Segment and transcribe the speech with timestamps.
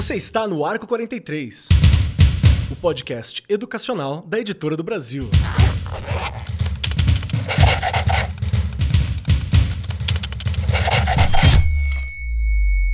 [0.00, 1.68] Você está no Arco 43,
[2.70, 5.28] o podcast educacional da Editora do Brasil.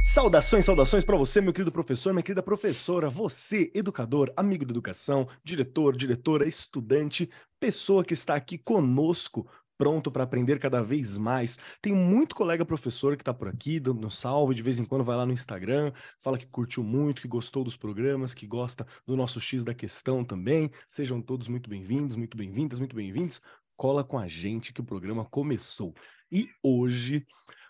[0.02, 5.28] Saudações, saudações para você, meu querido professor, minha querida professora, você, educador, amigo da educação,
[5.44, 7.30] diretor, diretora, estudante,
[7.60, 9.46] pessoa que está aqui conosco
[9.76, 11.58] pronto para aprender cada vez mais.
[11.80, 15.04] Tem muito colega professor que está por aqui, dando um salve, de vez em quando
[15.04, 19.16] vai lá no Instagram, fala que curtiu muito, que gostou dos programas, que gosta do
[19.16, 20.70] nosso X da questão também.
[20.88, 23.40] Sejam todos muito bem-vindos, muito bem-vindas, muito bem-vindos.
[23.76, 25.94] Cola com a gente que o programa começou.
[26.32, 27.26] E hoje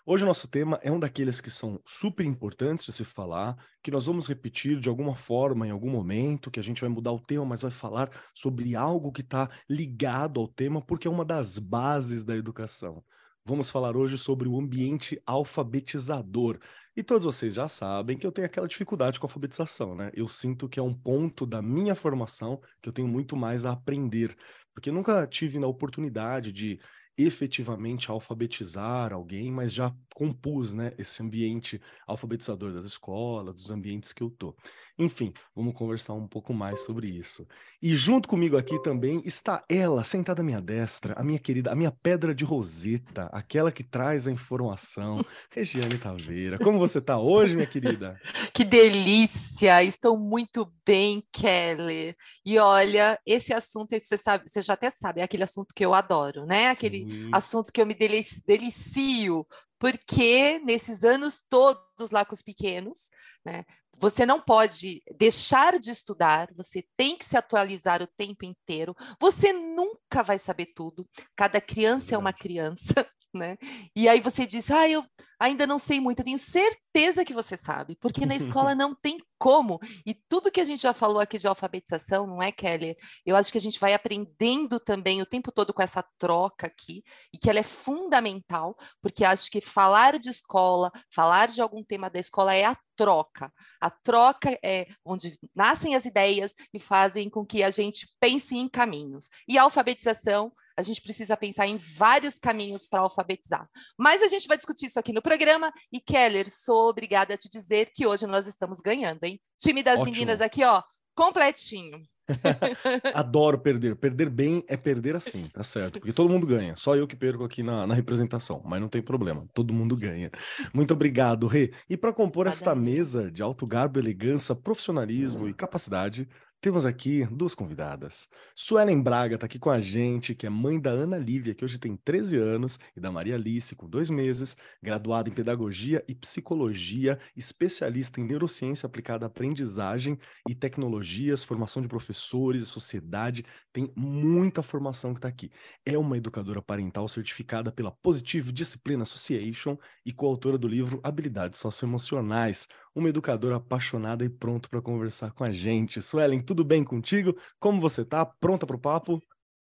[0.09, 3.91] Hoje o nosso tema é um daqueles que são super importantes de se falar, que
[3.91, 7.19] nós vamos repetir de alguma forma em algum momento, que a gente vai mudar o
[7.19, 11.59] tema, mas vai falar sobre algo que está ligado ao tema, porque é uma das
[11.59, 13.03] bases da educação.
[13.43, 16.57] Vamos falar hoje sobre o ambiente alfabetizador.
[16.95, 20.09] E todos vocês já sabem que eu tenho aquela dificuldade com a alfabetização, né?
[20.13, 23.73] Eu sinto que é um ponto da minha formação que eu tenho muito mais a
[23.73, 24.37] aprender,
[24.73, 26.79] porque nunca tive na oportunidade de
[27.17, 34.21] efetivamente alfabetizar alguém, mas já compus né, esse ambiente alfabetizador das escolas, dos ambientes que
[34.23, 34.55] eu tô.
[34.99, 37.47] Enfim, vamos conversar um pouco mais sobre isso.
[37.79, 41.75] E junto comigo aqui também está ela, sentada à minha destra, a minha querida, a
[41.75, 46.57] minha pedra de roseta, aquela que traz a informação, Regiane Taveira.
[46.57, 48.19] Como você está hoje, minha querida?
[48.53, 49.83] Que delícia!
[49.83, 52.15] Estou muito bem, Kelly.
[52.43, 55.93] E olha, esse assunto, você sabe, você já até sabe, é aquele assunto que eu
[55.93, 56.69] adoro, né?
[56.69, 57.29] Aquele Sim.
[57.31, 59.45] assunto que eu me delicio,
[59.77, 63.09] porque nesses anos todos lá com os pequenos,
[63.45, 63.63] né?
[63.99, 68.95] Você não pode deixar de estudar, você tem que se atualizar o tempo inteiro.
[69.19, 71.07] Você nunca vai saber tudo.
[71.35, 72.93] Cada criança é uma criança,
[73.33, 73.57] né?
[73.95, 75.03] E aí você diz: "Ah, eu
[75.39, 76.19] ainda não sei muito".
[76.19, 79.79] Eu tenho certeza que você sabe, porque na escola não tem como.
[80.05, 82.95] E tudo que a gente já falou aqui de alfabetização, não é, Kelly?
[83.25, 87.03] Eu acho que a gente vai aprendendo também o tempo todo com essa troca aqui,
[87.33, 92.09] e que ela é fundamental, porque acho que falar de escola, falar de algum tema
[92.09, 93.53] da escola é a troca.
[93.79, 98.67] A troca é onde nascem as ideias e fazem com que a gente pense em
[98.67, 99.29] caminhos.
[99.47, 103.67] E a alfabetização, a gente precisa pensar em vários caminhos para alfabetizar.
[103.97, 105.73] Mas a gente vai discutir isso aqui no programa.
[105.91, 109.41] E Keller, sou obrigada a te dizer que hoje nós estamos ganhando, hein?
[109.57, 110.11] Time das Ótimo.
[110.11, 110.83] meninas aqui, ó,
[111.15, 112.03] completinho.
[113.13, 113.95] Adoro perder.
[113.95, 115.99] Perder bem é perder assim, tá certo?
[115.99, 116.75] Porque todo mundo ganha.
[116.75, 119.47] Só eu que perco aqui na, na representação, mas não tem problema.
[119.53, 120.29] Todo mundo ganha.
[120.73, 121.71] Muito obrigado, Rê.
[121.89, 126.27] E para compor esta mesa de alto garbo, elegância, profissionalismo e capacidade,
[126.59, 128.27] temos aqui duas convidadas.
[128.55, 131.77] Suelen Braga está aqui com a gente, que é mãe da Ana Lívia, que hoje
[131.77, 137.19] tem 13 anos, e da Maria Alice, com dois meses, graduada em Pedagogia e Psicologia,
[137.35, 140.17] especialista em Neurociência aplicada à aprendizagem
[140.49, 143.45] e tecnologias, formação de professores e sociedade.
[143.71, 145.51] Tem muita formação que está aqui.
[145.85, 152.67] É uma educadora parental certificada pela Positive Discipline Association e coautora do livro Habilidades Socioemocionais,
[152.95, 156.01] uma educadora apaixonada e pronto para conversar com a gente.
[156.01, 157.37] Suelen, tudo bem contigo?
[157.59, 158.25] Como você tá?
[158.25, 159.21] Pronta para o papo?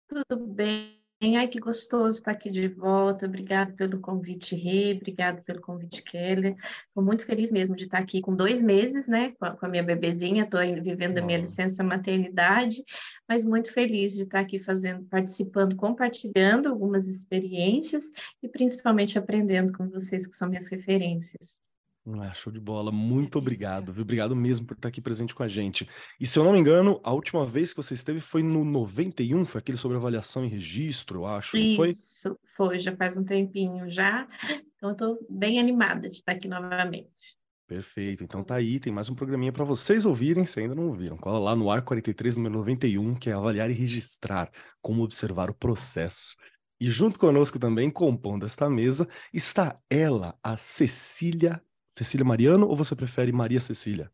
[0.07, 0.97] Tudo bem.
[1.19, 3.25] Ai, que gostoso estar aqui de volta.
[3.25, 4.93] Obrigado pelo convite, Rê.
[4.95, 6.55] Obrigado pelo convite, Keller.
[6.87, 9.31] Estou muito feliz mesmo de estar aqui com dois meses, né?
[9.39, 10.43] Com a, com a minha bebezinha.
[10.43, 12.83] Estou vivendo a minha licença maternidade,
[13.27, 18.11] mas muito feliz de estar aqui fazendo, participando, compartilhando algumas experiências
[18.43, 21.66] e principalmente aprendendo com vocês, que são minhas referências.
[22.15, 22.89] Ah, show de bola.
[22.89, 24.03] Muito obrigado, viu?
[24.03, 25.87] Obrigado mesmo por estar aqui presente com a gente.
[26.19, 29.45] E se eu não me engano, a última vez que você esteve foi no 91,
[29.45, 31.89] foi aquele sobre avaliação e registro, eu acho, Isso, foi?
[31.89, 34.25] Isso, foi, já faz um tempinho já.
[34.77, 37.37] Então eu estou bem animada de estar aqui novamente.
[37.67, 38.23] Perfeito.
[38.23, 41.17] Então tá aí, tem mais um programinha para vocês ouvirem, se ainda não ouviram.
[41.17, 44.49] Cola lá no ar 43 número 91, que é avaliar e registrar,
[44.81, 46.37] como observar o processo.
[46.79, 51.61] E junto conosco também, compondo esta mesa, está ela, a Cecília
[51.97, 54.11] Cecília Mariano ou você prefere Maria Cecília?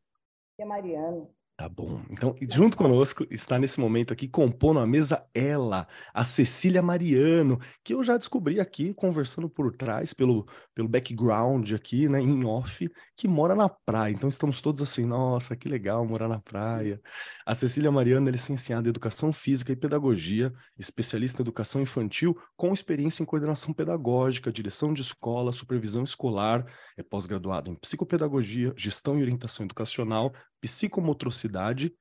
[0.58, 1.30] É Mariano.
[1.56, 2.02] Tá bom.
[2.10, 7.94] Então, junto conosco está nesse momento aqui compondo a mesa ela, a Cecília Mariano, que
[7.94, 13.28] eu já descobri aqui conversando por trás pelo, pelo background aqui, né, em off, que
[13.28, 14.12] mora na praia.
[14.12, 17.00] Então estamos todos assim, nossa, que legal morar na praia.
[17.46, 22.74] A Cecília Mariano é licenciada em Educação Física e Pedagogia, especialista em Educação Infantil, com
[22.74, 26.66] experiência em coordenação pedagógica, direção de escola, supervisão escolar,
[26.98, 30.34] é pós-graduada em Psicopedagogia, Gestão e Orientação Educacional,
[30.64, 31.94] psicomotricidade,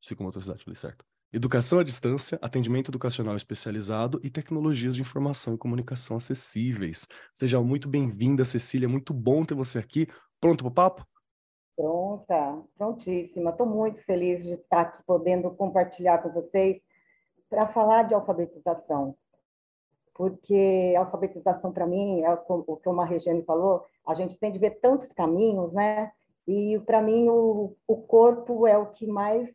[0.00, 6.16] psicomotricidade, falei certo, educação à distância, atendimento educacional especializado e tecnologias de informação e comunicação
[6.16, 7.06] acessíveis.
[7.34, 10.08] Seja muito bem-vinda, Cecília, muito bom ter você aqui.
[10.40, 11.06] Pronto para o papo?
[11.76, 13.50] Pronta, prontíssima.
[13.50, 16.80] Estou muito feliz de estar aqui podendo compartilhar com vocês
[17.50, 19.14] para falar de alfabetização.
[20.14, 24.80] Porque alfabetização, para mim, é o que uma Regiane falou, a gente tem de ver
[24.80, 26.10] tantos caminhos, né?
[26.46, 29.50] E, para mim, o, o corpo é o que mais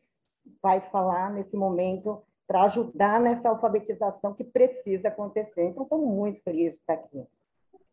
[0.62, 5.64] vai falar nesse momento para ajudar nessa alfabetização que precisa acontecer.
[5.64, 7.26] Então, estou muito feliz de estar aqui.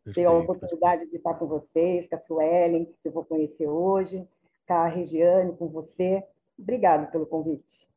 [0.05, 0.15] Perfeito.
[0.15, 4.27] Ter a oportunidade de estar com vocês, com a Suelen, que eu vou conhecer hoje,
[4.67, 6.23] com a Regiane, com você.
[6.59, 7.89] Obrigado pelo convite.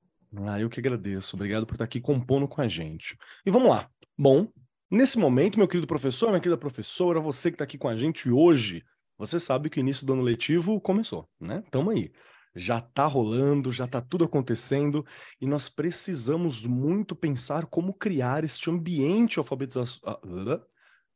[0.46, 1.36] Ah, eu que agradeço.
[1.36, 3.18] Obrigado por estar aqui compondo com a gente.
[3.46, 3.90] E vamos lá.
[4.18, 4.48] Bom,
[4.90, 8.32] nesse momento, meu querido professor, minha querida professora, você que está aqui com a gente
[8.32, 8.84] hoje,
[9.18, 11.64] você sabe que o início do ano letivo começou, né?
[11.72, 12.12] Tamo aí
[12.58, 15.06] já está rolando, já está tudo acontecendo
[15.40, 20.02] e nós precisamos muito pensar como criar este ambiente alfabetização.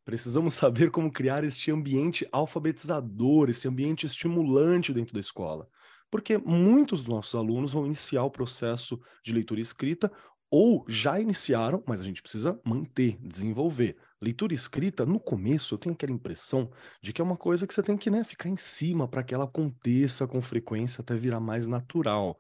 [0.06, 5.68] Precisamos saber como criar este ambiente alfabetizador, esse ambiente estimulante dentro da escola.
[6.10, 10.12] Porque muitos dos nossos alunos vão iniciar o processo de leitura e escrita
[10.50, 13.96] ou já iniciaram, mas a gente precisa manter, desenvolver.
[14.22, 16.72] Leitura escrita, no começo, eu tenho aquela impressão
[17.02, 19.34] de que é uma coisa que você tem que né, ficar em cima para que
[19.34, 22.40] ela aconteça com frequência até virar mais natural.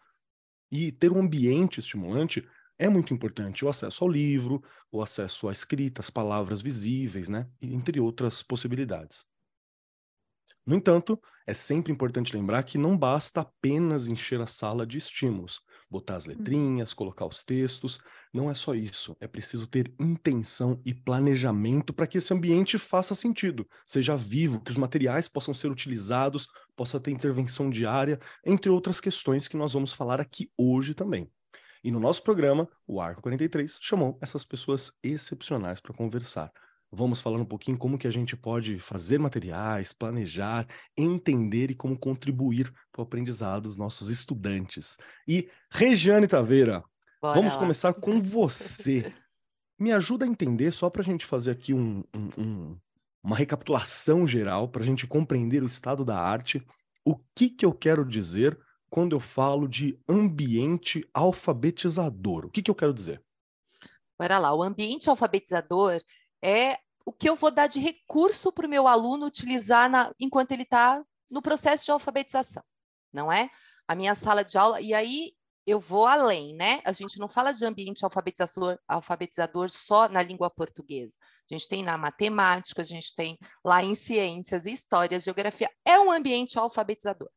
[0.71, 2.47] E ter um ambiente estimulante
[2.77, 3.65] é muito importante.
[3.65, 7.47] O acesso ao livro, o acesso à escrita, as palavras visíveis, né?
[7.59, 9.25] Entre outras possibilidades.
[10.65, 15.61] No entanto, é sempre importante lembrar que não basta apenas encher a sala de estímulos,
[15.89, 16.33] botar as uhum.
[16.33, 17.99] letrinhas, colocar os textos.
[18.33, 19.15] Não é só isso.
[19.19, 24.71] É preciso ter intenção e planejamento para que esse ambiente faça sentido, seja vivo, que
[24.71, 29.91] os materiais possam ser utilizados, possa ter intervenção diária, entre outras questões que nós vamos
[29.91, 31.29] falar aqui hoje também.
[31.83, 36.51] E no nosso programa, o Arco 43 chamou essas pessoas excepcionais para conversar
[36.91, 40.67] vamos falar um pouquinho como que a gente pode fazer materiais, planejar,
[40.97, 44.97] entender e como contribuir para o aprendizado dos nossos estudantes.
[45.27, 46.83] E Regiane Taveira,
[47.21, 47.59] Bora vamos lá.
[47.59, 49.13] começar com você.
[49.77, 52.77] Me ajuda a entender, só para a gente fazer aqui um, um, um,
[53.23, 56.65] uma recapitulação geral, para a gente compreender o estado da arte,
[57.05, 58.59] o que, que eu quero dizer
[58.89, 62.45] quando eu falo de ambiente alfabetizador.
[62.45, 63.23] O que, que eu quero dizer?
[64.19, 66.01] Bora lá, o ambiente alfabetizador
[66.43, 70.51] é o que eu vou dar de recurso para o meu aluno utilizar na, enquanto
[70.51, 72.63] ele está no processo de alfabetização,
[73.13, 73.49] não é?
[73.87, 75.33] A minha sala de aula, e aí
[75.65, 76.81] eu vou além, né?
[76.83, 81.15] A gente não fala de ambiente alfabetizador, alfabetizador só na língua portuguesa.
[81.49, 85.69] A gente tem na matemática, a gente tem lá em ciências, histórias, geografia.
[85.85, 87.29] É um ambiente alfabetizador,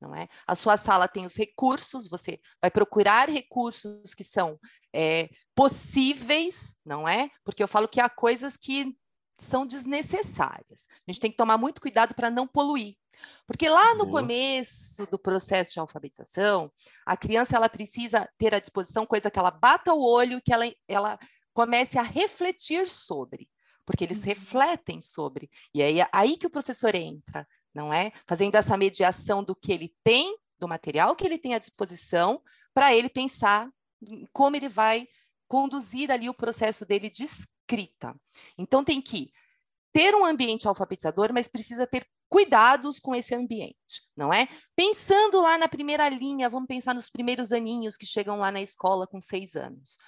[0.00, 0.28] não é?
[0.46, 4.58] A sua sala tem os recursos, você vai procurar recursos que são
[4.92, 7.30] é, possíveis, não é?
[7.44, 8.94] Porque eu falo que há coisas que
[9.40, 10.86] são desnecessárias.
[11.06, 12.96] A gente tem que tomar muito cuidado para não poluir.
[13.46, 16.70] Porque lá no começo do processo de alfabetização,
[17.04, 20.64] a criança ela precisa ter à disposição coisa que ela bata o olho, que ela,
[20.86, 21.18] ela
[21.52, 23.48] comece a refletir sobre,
[23.84, 24.24] porque eles uhum.
[24.24, 25.50] refletem sobre.
[25.74, 28.12] E aí aí que o professor entra, não é?
[28.26, 32.40] Fazendo essa mediação do que ele tem, do material que ele tem à disposição,
[32.72, 33.68] para ele pensar
[34.32, 35.08] como ele vai
[35.48, 37.24] conduzir ali o processo dele de
[37.70, 38.14] escrita.
[38.58, 39.32] Então tem que
[39.92, 44.48] ter um ambiente alfabetizador, mas precisa ter cuidados com esse ambiente, não é?
[44.76, 49.06] Pensando lá na primeira linha, vamos pensar nos primeiros aninhos que chegam lá na escola
[49.06, 49.98] com seis anos.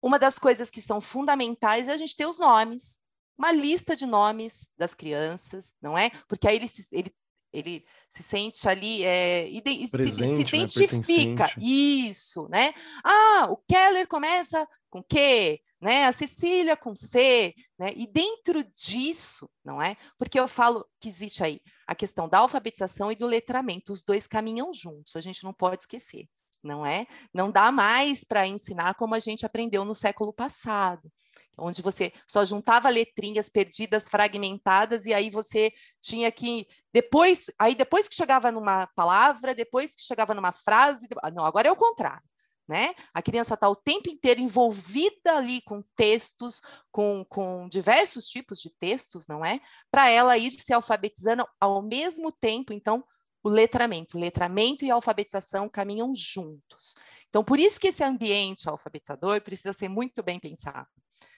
[0.00, 3.00] Uma das coisas que são fundamentais é a gente ter os nomes,
[3.36, 6.10] uma lista de nomes das crianças, não é?
[6.28, 7.14] Porque aí ele, ele
[7.54, 9.48] ele se sente ali, é,
[9.90, 11.52] Presente, se, se, né, identifica, né?
[11.56, 12.74] isso, né?
[13.02, 16.06] Ah, o Keller começa com Q, né?
[16.06, 17.92] A Cecília com C, né?
[17.94, 19.98] E dentro disso, não é?
[20.18, 24.26] Porque eu falo que existe aí a questão da alfabetização e do letramento, os dois
[24.26, 26.26] caminham juntos, a gente não pode esquecer,
[26.62, 27.06] não é?
[27.34, 31.12] Não dá mais para ensinar como a gente aprendeu no século passado
[31.56, 38.08] onde você só juntava letrinhas perdidas, fragmentadas, e aí você tinha que depois, aí depois
[38.08, 42.24] que chegava numa palavra, depois que chegava numa frase, não, agora é o contrário.
[42.66, 42.94] Né?
[43.12, 48.70] A criança está o tempo inteiro envolvida ali com textos, com, com diversos tipos de
[48.70, 49.60] textos, não é?
[49.90, 53.04] Para ela ir se alfabetizando ao mesmo tempo, então,
[53.42, 54.16] o letramento.
[54.16, 56.94] O letramento e a alfabetização caminham juntos.
[57.28, 60.88] Então, por isso que esse ambiente alfabetizador precisa ser muito bem pensado.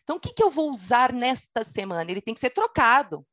[0.04, 2.08] Então, o que, que eu vou usar nesta semana?
[2.08, 3.26] Ele tem que ser trocado,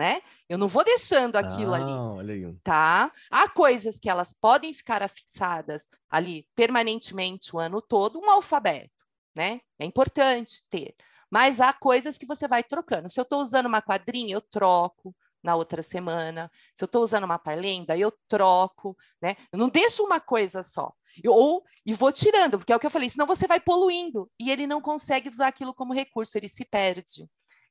[0.00, 0.22] né?
[0.48, 2.58] Eu não vou deixando aquilo ah, ali.
[2.64, 3.12] Tá?
[3.30, 8.90] Há coisas que elas podem ficar afixadas ali permanentemente o ano todo, um alfabeto,
[9.36, 9.60] né?
[9.78, 10.94] É importante ter.
[11.30, 13.10] Mas há coisas que você vai trocando.
[13.10, 16.50] Se eu estou usando uma quadrinha, eu troco, na outra semana.
[16.74, 19.36] Se eu estou usando uma parlenda, eu troco, né?
[19.52, 20.94] Eu não deixo uma coisa só.
[21.22, 24.30] Eu, ou e vou tirando, porque é o que eu falei, senão você vai poluindo
[24.40, 27.28] e ele não consegue usar aquilo como recurso, ele se perde.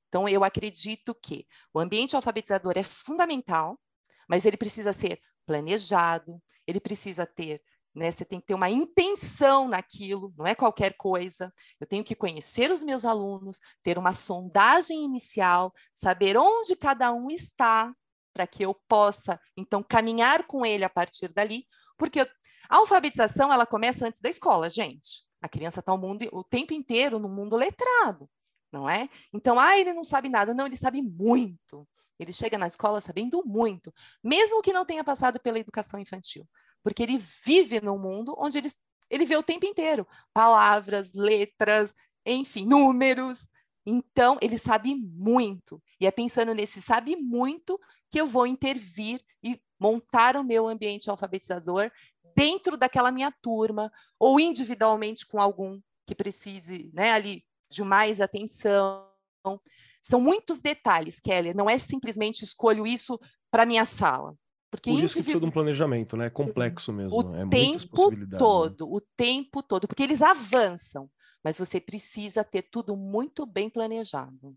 [0.09, 3.79] Então, eu acredito que o ambiente alfabetizador é fundamental,
[4.27, 7.61] mas ele precisa ser planejado, ele precisa ter
[7.93, 8.11] né?
[8.11, 11.53] Você tem que ter uma intenção naquilo, não é qualquer coisa.
[11.79, 17.29] Eu tenho que conhecer os meus alunos, ter uma sondagem inicial, saber onde cada um
[17.29, 17.93] está,
[18.33, 21.65] para que eu possa, então, caminhar com ele a partir dali,
[21.97, 22.27] porque a
[22.69, 25.23] alfabetização ela começa antes da escola, gente.
[25.41, 28.29] A criança está o, o tempo inteiro no mundo letrado,
[28.71, 29.09] não é?
[29.33, 30.53] Então, ah, ele não sabe nada.
[30.53, 31.87] Não, ele sabe muito.
[32.19, 36.45] Ele chega na escola sabendo muito, mesmo que não tenha passado pela educação infantil
[36.83, 38.71] porque ele vive num mundo onde ele,
[39.09, 41.95] ele vê o tempo inteiro palavras, letras,
[42.25, 43.47] enfim, números.
[43.85, 45.81] Então, ele sabe muito.
[45.99, 51.09] E é pensando nesse sabe muito que eu vou intervir e montar o meu ambiente
[51.09, 51.91] alfabetizador
[52.35, 59.07] dentro daquela minha turma, ou individualmente com algum que precise né, ali de mais atenção.
[60.01, 61.53] São muitos detalhes, Kelly.
[61.53, 63.19] Não é simplesmente escolho isso
[63.51, 64.35] para minha sala.
[64.71, 66.27] Porque Por isso que precisa de um planejamento, né?
[66.27, 67.17] É complexo mesmo.
[67.17, 68.37] O é tempo né?
[68.37, 68.91] todo, né?
[68.91, 71.09] o tempo todo, porque eles avançam,
[71.43, 74.55] mas você precisa ter tudo muito bem planejado.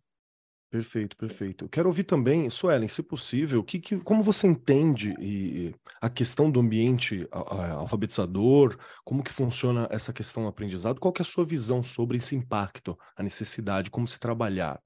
[0.73, 1.69] Perfeito, perfeito.
[1.69, 6.61] Quero ouvir também, Suelen, se possível, que, que, como você entende e, a questão do
[6.61, 11.83] ambiente alfabetizador, como que funciona essa questão do aprendizado, qual que é a sua visão
[11.83, 14.81] sobre esse impacto, a necessidade, como se trabalhar?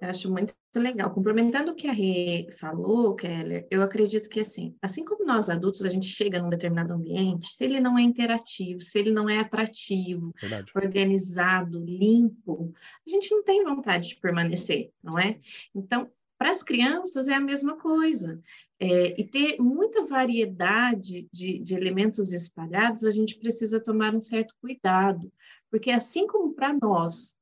[0.00, 1.10] Eu acho muito legal.
[1.10, 5.82] Complementando o que a Rê falou, Keller, eu acredito que assim, assim como nós adultos,
[5.82, 9.38] a gente chega num determinado ambiente, se ele não é interativo, se ele não é
[9.38, 10.70] atrativo, Verdade.
[10.74, 12.72] organizado, limpo,
[13.06, 15.38] a gente não tem vontade de permanecer, não é?
[15.74, 18.40] Então, para as crianças é a mesma coisa.
[18.78, 24.54] É, e ter muita variedade de, de elementos espalhados, a gente precisa tomar um certo
[24.60, 25.32] cuidado,
[25.68, 27.36] porque assim como para nós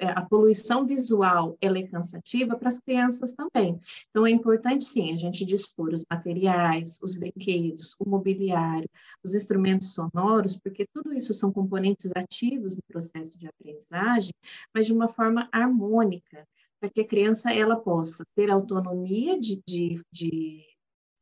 [0.00, 3.78] a poluição visual ela é cansativa para as crianças também.
[4.10, 8.88] Então, é importante, sim, a gente dispor os materiais, os brinquedos, o mobiliário,
[9.22, 14.32] os instrumentos sonoros, porque tudo isso são componentes ativos do processo de aprendizagem,
[14.74, 16.46] mas de uma forma harmônica,
[16.80, 20.64] para que a criança ela possa ter autonomia de, de, de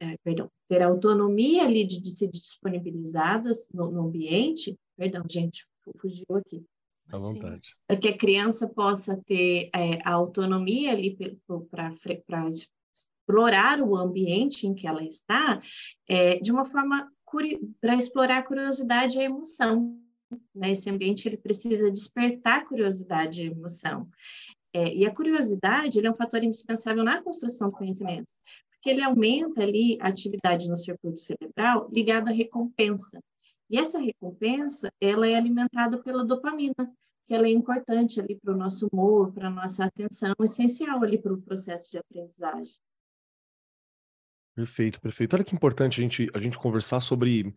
[0.00, 5.66] é, perdão, ter autonomia ali de, de se disponibilizadas no, no ambiente, perdão, gente,
[5.98, 6.64] fugiu aqui,
[7.16, 7.76] à vontade.
[7.86, 11.16] Para que a criança possa ter é, a autonomia ali
[11.70, 15.60] para explorar o ambiente em que ela está,
[16.08, 17.10] é, de uma forma
[17.80, 19.96] para explorar a curiosidade e a emoção.
[20.54, 20.72] Né?
[20.72, 24.08] Esse ambiente ele precisa despertar curiosidade e emoção.
[24.72, 28.32] É, e a curiosidade é um fator indispensável na construção do conhecimento,
[28.70, 33.20] porque ele aumenta ali a atividade no circuito cerebral ligada à recompensa.
[33.68, 36.92] E essa recompensa, ela é alimentada pela dopamina,
[37.30, 41.16] que ela é importante ali para o nosso humor, para a nossa atenção, essencial ali
[41.16, 42.74] para o processo de aprendizagem.
[44.52, 45.34] Perfeito, perfeito.
[45.36, 47.54] Olha que importante a gente, a gente conversar sobre,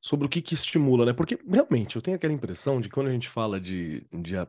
[0.00, 1.12] sobre o que, que estimula, né?
[1.12, 4.46] Porque realmente eu tenho aquela impressão de que quando a gente fala de, de a,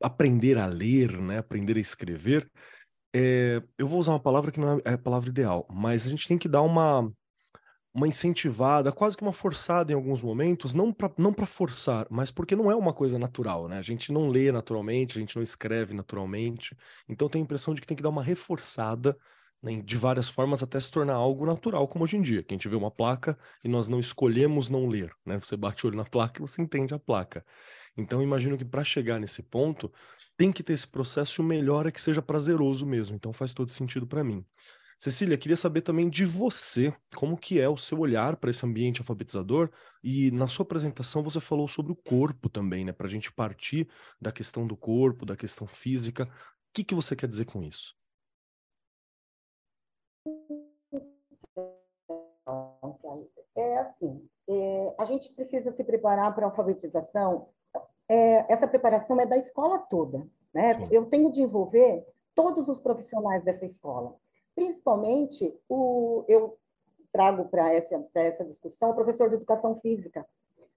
[0.00, 1.38] aprender a ler, né?
[1.38, 2.48] Aprender a escrever,
[3.12, 6.10] é, eu vou usar uma palavra que não é, é a palavra ideal, mas a
[6.10, 7.12] gente tem que dar uma,
[7.96, 12.54] uma incentivada, quase que uma forçada em alguns momentos, não para não forçar, mas porque
[12.54, 13.78] não é uma coisa natural, né?
[13.78, 16.76] A gente não lê naturalmente, a gente não escreve naturalmente,
[17.08, 19.16] então tem a impressão de que tem que dar uma reforçada
[19.62, 22.56] né, de várias formas até se tornar algo natural, como hoje em dia, que a
[22.56, 25.40] gente vê uma placa e nós não escolhemos não ler, né?
[25.40, 27.42] Você bate o olho na placa e você entende a placa.
[27.96, 29.90] Então, imagino que para chegar nesse ponto,
[30.36, 33.16] tem que ter esse processo e o melhor é que seja prazeroso mesmo.
[33.16, 34.44] Então, faz todo sentido para mim.
[34.98, 39.00] Cecília, queria saber também de você, como que é o seu olhar para esse ambiente
[39.00, 39.70] alfabetizador
[40.02, 42.92] e na sua apresentação você falou sobre o corpo também, né?
[42.92, 43.86] Para a gente partir
[44.18, 46.24] da questão do corpo, da questão física.
[46.24, 46.28] O
[46.72, 47.94] que, que você quer dizer com isso?
[53.54, 57.50] É assim, é, a gente precisa se preparar para a alfabetização.
[58.08, 60.70] É, essa preparação é da escola toda, né?
[60.70, 60.88] Sim.
[60.90, 64.16] Eu tenho de envolver todos os profissionais dessa escola.
[64.56, 66.58] Principalmente, o, eu
[67.12, 70.26] trago para essa, essa discussão o professor de educação física,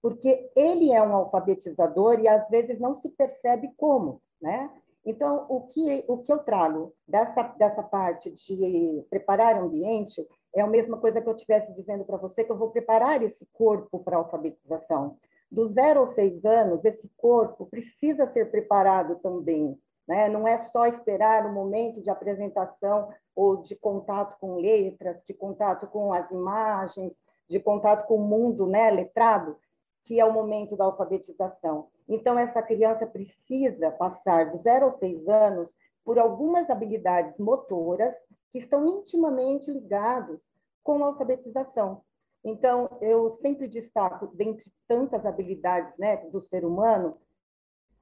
[0.02, 4.70] porque ele é um alfabetizador e às vezes não se percebe como, né?
[5.04, 10.66] Então, o que, o que eu trago dessa, dessa parte de preparar ambiente é a
[10.66, 14.16] mesma coisa que eu estivesse dizendo para você, que eu vou preparar esse corpo para
[14.16, 15.16] a alfabetização.
[15.50, 19.78] Do zero aos seis anos, esse corpo precisa ser preparado também
[20.10, 20.28] Né?
[20.28, 25.86] Não é só esperar o momento de apresentação ou de contato com letras, de contato
[25.86, 27.12] com as imagens,
[27.48, 29.56] de contato com o mundo né, letrado,
[30.02, 31.86] que é o momento da alfabetização.
[32.08, 35.70] Então, essa criança precisa passar dos 0 aos 6 anos
[36.04, 38.16] por algumas habilidades motoras
[38.50, 40.40] que estão intimamente ligados
[40.82, 42.02] com a alfabetização.
[42.42, 47.16] Então, eu sempre destaco, dentre tantas habilidades né, do ser humano,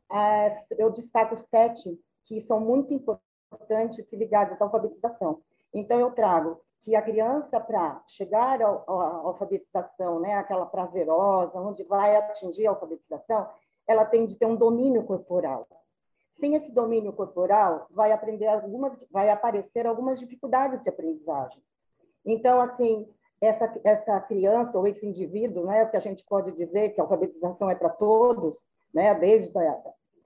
[0.09, 5.43] as, eu destaco sete que são muito importantes ligadas à alfabetização.
[5.73, 12.17] Então, eu trago que a criança, para chegar à alfabetização, né, aquela prazerosa, onde vai
[12.17, 13.49] atingir a alfabetização,
[13.87, 15.67] ela tem de ter um domínio corporal.
[16.35, 21.61] Sem esse domínio corporal, vai aprender algumas, vai aparecer algumas dificuldades de aprendizagem.
[22.25, 23.09] Então, assim,
[23.41, 27.71] essa, essa criança ou esse indivíduo, né, que a gente pode dizer que a alfabetização
[27.71, 28.63] é para todos,
[28.93, 29.83] né, desde a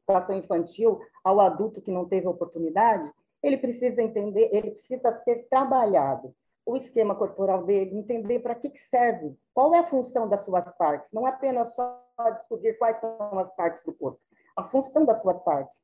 [0.09, 3.11] educação infantil ao adulto que não teve oportunidade,
[3.43, 8.79] ele precisa entender, ele precisa ser trabalhado o esquema corporal dele, entender para que, que
[8.79, 12.01] serve, qual é a função das suas partes, não apenas só
[12.37, 14.21] descobrir quais são as partes do corpo,
[14.57, 15.77] a função das suas partes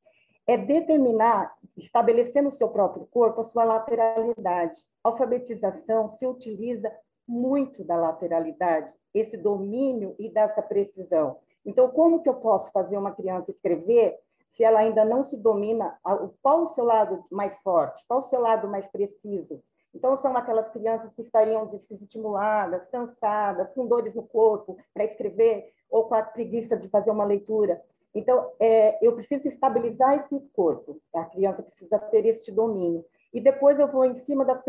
[0.47, 4.81] é determinar, estabelecer no seu próprio corpo a sua lateralidade.
[5.05, 6.91] A alfabetização se utiliza
[7.27, 11.37] muito da lateralidade, esse domínio e dessa precisão.
[11.69, 16.01] Então, como que eu posso fazer uma criança escrever se ela ainda não se domina
[16.41, 19.63] qual o seu lado mais forte, qual o seu lado mais preciso?
[19.95, 26.09] Então, são aquelas crianças que estariam desestimuladas, cansadas, com dores no corpo para escrever, ou
[26.09, 27.83] com a preguiça de fazer uma leitura.
[28.15, 33.05] Então, é, eu preciso estabilizar esse corpo, a criança precisa ter este domínio.
[33.31, 34.63] E depois eu vou em cima das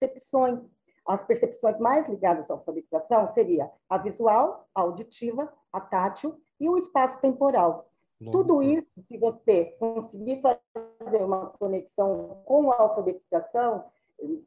[0.00, 0.60] percepções.
[1.06, 6.76] As percepções mais ligadas à alfabetização seria a visual, a auditiva, a tátil e o
[6.76, 7.88] espaço temporal.
[8.32, 13.84] Tudo isso, se você conseguir fazer uma conexão com a alfabetização,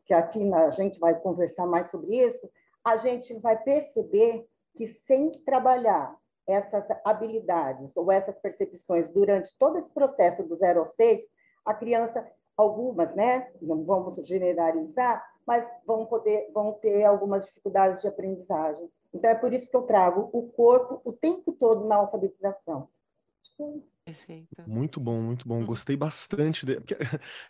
[0.05, 2.49] que aqui a gente vai conversar mais sobre isso,
[2.83, 6.17] a gente vai perceber que sem trabalhar
[6.47, 11.21] essas habilidades ou essas percepções durante todo esse processo do 0 ao 6,
[11.63, 12.25] a criança,
[12.57, 18.87] algumas, né, não vamos generalizar, mas vão poder, vão ter algumas dificuldades de aprendizagem.
[19.11, 22.87] Então é por isso que eu trago o corpo o tempo todo na alfabetização.
[24.05, 24.47] Perfeito.
[24.67, 25.57] Muito bom, muito bom.
[25.57, 25.65] Uhum.
[25.65, 26.67] Gostei bastante.
[26.67, 26.79] De...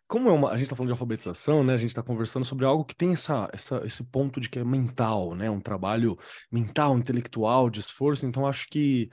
[0.07, 0.49] Como é uma...
[0.51, 1.73] a gente está falando de alfabetização, né?
[1.73, 4.63] A gente está conversando sobre algo que tem essa, essa, esse ponto de que é
[4.63, 5.49] mental, né?
[5.49, 6.17] Um trabalho
[6.49, 8.25] mental, intelectual, de esforço.
[8.25, 9.09] Então, acho que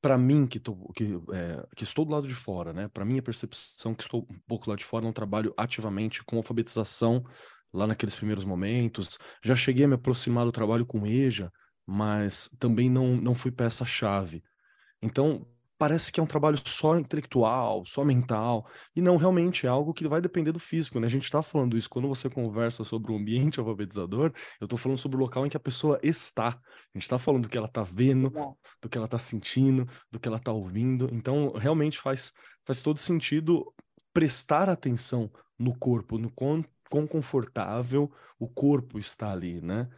[0.00, 2.86] para mim que, tô, que, é, que, estou do lado de fora, né?
[2.86, 6.36] Para mim a percepção que estou um pouco lá de fora, não trabalho ativamente com
[6.36, 7.24] alfabetização
[7.72, 9.18] lá naqueles primeiros momentos.
[9.42, 11.52] Já cheguei a me aproximar do trabalho com EJA,
[11.86, 14.42] mas também não não fui peça chave.
[15.02, 15.46] Então,
[15.78, 20.06] parece que é um trabalho só intelectual, só mental, e não realmente é algo que
[20.08, 21.06] vai depender do físico, né?
[21.06, 24.98] A gente está falando isso quando você conversa sobre o ambiente alfabetizador, eu estou falando
[24.98, 26.48] sobre o local em que a pessoa está.
[26.48, 28.30] A gente está falando do que ela está vendo,
[28.82, 31.08] do que ela está sentindo, do que ela está ouvindo.
[31.12, 32.32] Então, realmente faz,
[32.64, 33.72] faz todo sentido
[34.12, 39.88] prestar atenção no corpo, no quão, quão confortável o corpo está ali, né?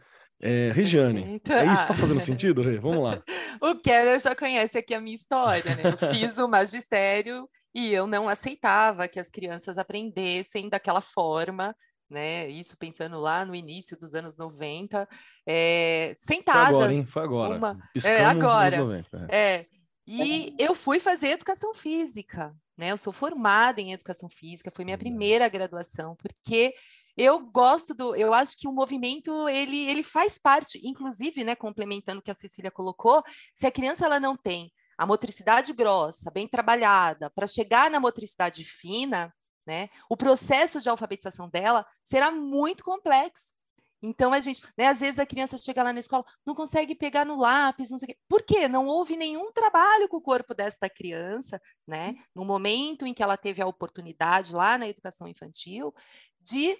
[0.43, 2.79] É, Regiane, é isso que está fazendo sentido, Rê?
[2.79, 3.21] Vamos lá.
[3.61, 5.83] o Keller já conhece aqui a minha história, né?
[5.85, 11.75] Eu fiz o magistério e eu não aceitava que as crianças aprendessem daquela forma,
[12.09, 12.49] né?
[12.49, 15.07] Isso pensando lá no início dos anos 90,
[15.45, 16.69] é, sentadas.
[16.69, 17.05] Foi agora, hein?
[17.05, 17.55] Foi agora.
[17.55, 17.89] Uma...
[18.03, 18.77] é, agora.
[18.77, 19.37] 90, é.
[19.37, 19.65] é.
[20.07, 22.91] E eu fui fazer educação física, né?
[22.91, 26.73] Eu sou formada em educação física, foi minha primeira graduação, porque
[27.17, 32.19] eu gosto do, eu acho que o movimento ele, ele faz parte, inclusive, né, complementando
[32.19, 33.21] o que a Cecília colocou,
[33.53, 38.63] se a criança ela não tem a motricidade grossa, bem trabalhada, para chegar na motricidade
[38.63, 39.33] fina,
[39.65, 43.53] né, o processo de alfabetização dela será muito complexo.
[44.01, 47.25] Então, a gente, né, às vezes a criança chega lá na escola, não consegue pegar
[47.25, 48.17] no lápis, não sei o quê.
[48.27, 48.67] Por quê?
[48.67, 52.15] Não houve nenhum trabalho com o corpo desta criança, né?
[52.35, 55.93] No momento em que ela teve a oportunidade lá na educação infantil
[56.39, 56.77] de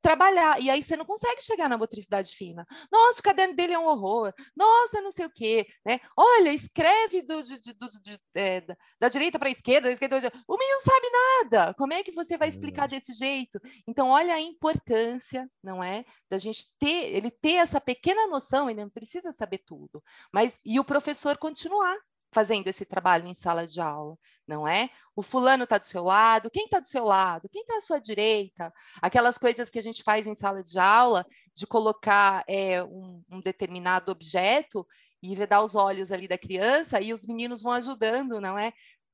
[0.00, 0.60] trabalhar.
[0.60, 2.66] E aí você não consegue chegar na motricidade fina.
[2.90, 4.32] Nossa, o caderno dele é um horror.
[4.56, 5.66] Nossa, não sei o quê.
[5.84, 6.00] Né?
[6.16, 8.62] Olha, escreve do, do, do, é,
[8.98, 10.32] da direita para a esquerda, da esquerda.
[10.46, 11.74] O menino não sabe nada.
[11.74, 13.60] Como é que você vai explicar desse jeito?
[13.86, 16.04] Então, olha a importância, não é?
[16.30, 20.02] Da gente ter, ele ter essa pequena noção, ele não precisa saber tudo.
[20.32, 21.96] Mas, e o professor continuar
[22.32, 24.16] fazendo esse trabalho em sala de aula,
[24.46, 24.90] não é?
[25.16, 27.98] O fulano está do seu lado, quem está do seu lado, quem está à sua
[27.98, 33.22] direita, aquelas coisas que a gente faz em sala de aula, de colocar é, um,
[33.30, 34.86] um, determinado objeto
[35.22, 38.72] e vedar os olhos ali da criança, e os meninos vão ajudando, não é?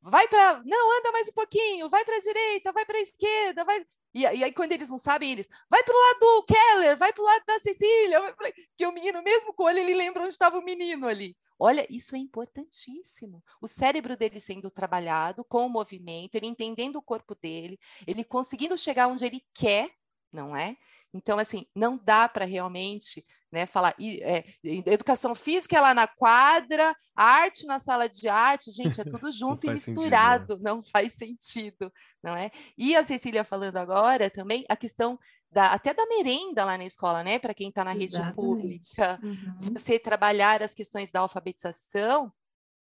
[0.09, 3.65] vai para, não, anda mais um pouquinho, vai para a direita, vai para a esquerda,
[3.65, 3.85] vai.
[4.15, 7.13] E, e, aí, quando eles não sabem, eles vai para o lado do Keller, vai
[7.13, 8.35] para o lado da Cecília,
[8.77, 11.37] que o menino, mesmo com o olho, ele lembra onde estava o menino ali.
[11.59, 13.43] Olha, isso é importantíssimo.
[13.61, 18.77] O cérebro dele sendo trabalhado com o movimento, ele entendendo o corpo dele, ele conseguindo
[18.77, 19.91] chegar onde ele quer,
[20.33, 20.77] não é?
[21.15, 23.25] Então, assim, não dá para realmente
[23.57, 29.01] né, falar é, educação física é lá na quadra, arte na sala de arte, gente,
[29.01, 30.71] é tudo junto e misturado, sentido, né?
[30.77, 31.91] não faz sentido,
[32.23, 32.51] não é?
[32.77, 35.19] E a Cecília falando agora também a questão
[35.51, 37.39] da, até da merenda lá na escola, né?
[37.39, 38.27] Para quem está na Exatamente.
[38.27, 39.73] rede pública, uhum.
[39.73, 42.31] você trabalhar as questões da alfabetização,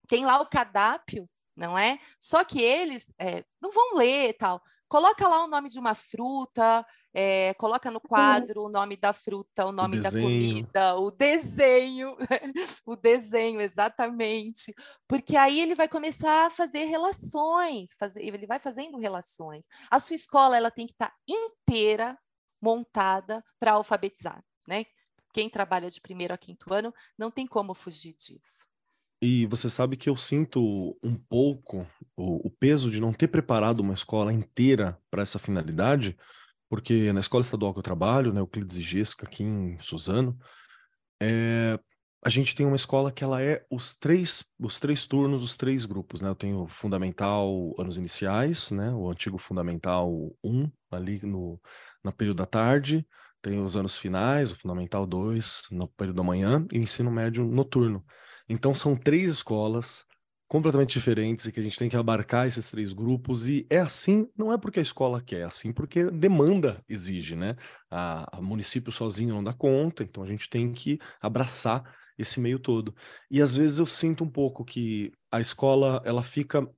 [0.06, 1.98] tem lá o cardápio, não é?
[2.20, 4.62] Só que eles é, não vão ler tal.
[4.88, 9.66] Coloca lá o nome de uma fruta, é, coloca no quadro o nome da fruta,
[9.66, 12.16] o nome o da comida, o desenho,
[12.86, 14.74] o desenho, exatamente.
[15.08, 19.66] Porque aí ele vai começar a fazer relações, fazer, ele vai fazendo relações.
[19.90, 22.16] A sua escola ela tem que estar tá inteira
[22.62, 24.84] montada para alfabetizar, né?
[25.32, 28.66] Quem trabalha de primeiro a quinto ano não tem como fugir disso.
[29.22, 33.80] E você sabe que eu sinto um pouco o, o peso de não ter preparado
[33.80, 36.16] uma escola inteira para essa finalidade,
[36.70, 40.38] porque na escola estadual que eu trabalho, né, Euclides e Gesca, aqui em Suzano,
[41.20, 41.78] é,
[42.24, 45.84] a gente tem uma escola que ela é os três, os três turnos, os três
[45.84, 46.28] grupos, né?
[46.28, 48.92] Eu tenho fundamental anos iniciais, né?
[48.92, 50.12] O antigo fundamental
[50.44, 51.60] 1, ali no,
[52.04, 53.06] no período da tarde,
[53.42, 57.44] tem os anos finais, o Fundamental 2 no período da manhã e o ensino médio
[57.44, 58.04] noturno.
[58.48, 60.04] Então são três escolas
[60.50, 64.28] completamente diferentes e que a gente tem que abarcar esses três grupos e é assim,
[64.36, 67.54] não é porque a escola quer, é assim porque demanda exige, né?
[67.88, 72.58] A, a município sozinho não dá conta, então a gente tem que abraçar esse meio
[72.58, 72.92] todo.
[73.30, 76.68] E às vezes eu sinto um pouco que a escola ela fica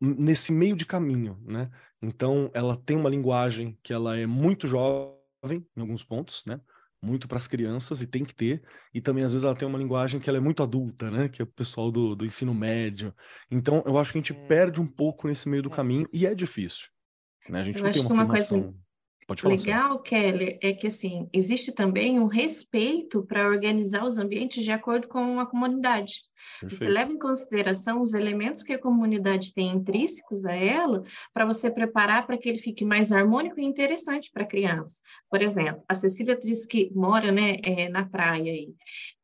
[0.00, 1.68] nesse meio de caminho, né?
[2.00, 6.60] Então ela tem uma linguagem que ela é muito jovem em alguns pontos, né?
[7.02, 8.62] Muito para as crianças e tem que ter.
[8.92, 11.28] E também, às vezes, ela tem uma linguagem que ela é muito adulta, né?
[11.28, 13.14] Que é o pessoal do, do ensino médio.
[13.50, 14.46] Então, eu acho que a gente é.
[14.46, 15.72] perde um pouco nesse meio do é.
[15.72, 16.88] caminho e é difícil.
[17.48, 17.60] Né?
[17.60, 18.62] A gente eu não tem uma, uma formação.
[18.62, 18.85] Coisa...
[19.26, 24.62] Pode falar, legal, Kelly, é que assim, existe também um respeito para organizar os ambientes
[24.62, 26.20] de acordo com a comunidade.
[26.60, 26.78] Perfeito.
[26.78, 31.02] Você leva em consideração os elementos que a comunidade tem intrínsecos a ela
[31.34, 35.02] para você preparar para que ele fique mais harmônico e interessante para a criança.
[35.28, 38.52] Por exemplo, a Cecília diz que mora né, é, na praia.
[38.52, 38.74] Aí.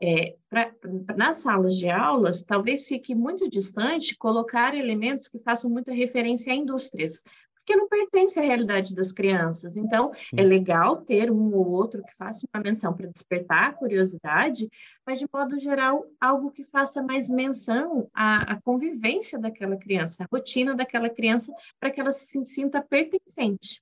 [0.03, 0.73] É, pra,
[1.17, 6.57] nas salas de aulas, talvez fique muito distante colocar elementos que façam muita referência a
[6.57, 7.23] indústrias,
[7.65, 9.77] porque não pertence à realidade das crianças.
[9.77, 10.37] Então, Sim.
[10.37, 14.69] é legal ter um ou outro que faça uma menção para despertar a curiosidade,
[15.07, 20.27] mas, de modo geral, algo que faça mais menção à, à convivência daquela criança, à
[20.31, 23.81] rotina daquela criança, para que ela se sinta pertencente.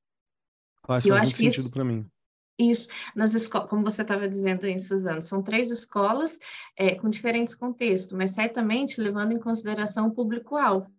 [0.87, 2.07] Faz, faz muito sentido para mim.
[2.59, 6.39] Isso, nas escolas, como você estava dizendo aí, Suzano, são três escolas
[6.77, 10.93] é, com diferentes contextos, mas certamente levando em consideração o público-alvo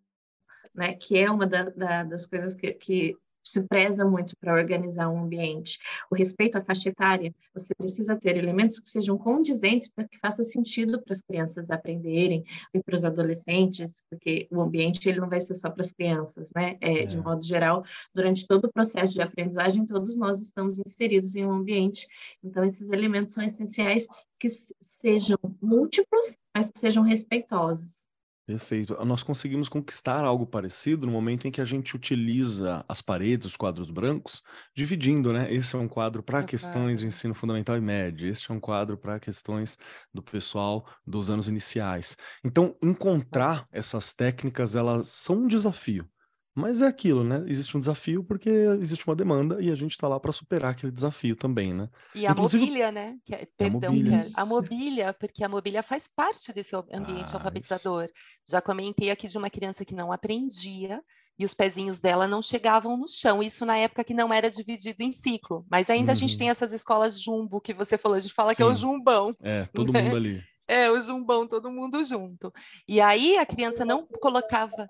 [0.73, 5.09] né, que é uma da, da, das coisas que, que se preza muito para organizar
[5.09, 5.79] um ambiente.
[6.09, 10.43] O respeito à faixa etária, você precisa ter elementos que sejam condizentes para que faça
[10.43, 15.41] sentido para as crianças aprenderem e para os adolescentes, porque o ambiente ele não vai
[15.41, 16.77] ser só para as crianças, né?
[16.81, 17.05] É, é.
[17.05, 21.53] De modo geral, durante todo o processo de aprendizagem, todos nós estamos inseridos em um
[21.53, 22.07] ambiente.
[22.43, 24.07] Então, esses elementos são essenciais
[24.39, 24.47] que
[24.81, 28.10] sejam múltiplos, mas que sejam respeitosos.
[28.51, 28.93] Perfeito.
[29.05, 33.55] Nós conseguimos conquistar algo parecido no momento em que a gente utiliza as paredes, os
[33.55, 34.43] quadros brancos,
[34.75, 35.53] dividindo, né?
[35.53, 38.97] Esse é um quadro para questões de ensino fundamental e médio, este é um quadro
[38.97, 39.77] para questões
[40.13, 42.17] do pessoal dos anos iniciais.
[42.43, 46.05] Então, encontrar essas técnicas, elas são um desafio.
[46.53, 47.43] Mas é aquilo, né?
[47.47, 48.49] Existe um desafio porque
[48.81, 51.89] existe uma demanda e a gente está lá para superar aquele desafio também, né?
[52.13, 53.17] E a Inclusive, mobília, né?
[53.23, 54.19] Que é, perdão, a mobília.
[54.35, 58.03] a mobília, porque a mobília faz parte desse ambiente ah, alfabetizador.
[58.03, 58.13] Isso.
[58.49, 61.01] Já comentei aqui de uma criança que não aprendia
[61.39, 63.41] e os pezinhos dela não chegavam no chão.
[63.41, 65.65] Isso na época que não era dividido em ciclo.
[65.71, 66.11] Mas ainda uhum.
[66.11, 66.51] a gente tem uhum.
[66.51, 68.57] essas escolas jumbo que você falou, a gente fala Sim.
[68.57, 69.33] que é o jumbão.
[69.41, 70.01] É, todo né?
[70.01, 70.43] mundo ali.
[70.67, 72.51] É, o jumbão, todo mundo junto.
[72.87, 74.87] E aí a criança não colocava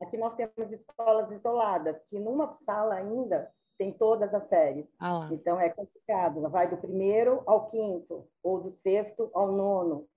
[0.00, 4.86] Aqui nós temos escolas isoladas, que numa sala ainda tem todas as séries.
[4.98, 6.48] Ah então é complicado.
[6.50, 10.08] Vai do primeiro ao quinto, ou do sexto ao nono.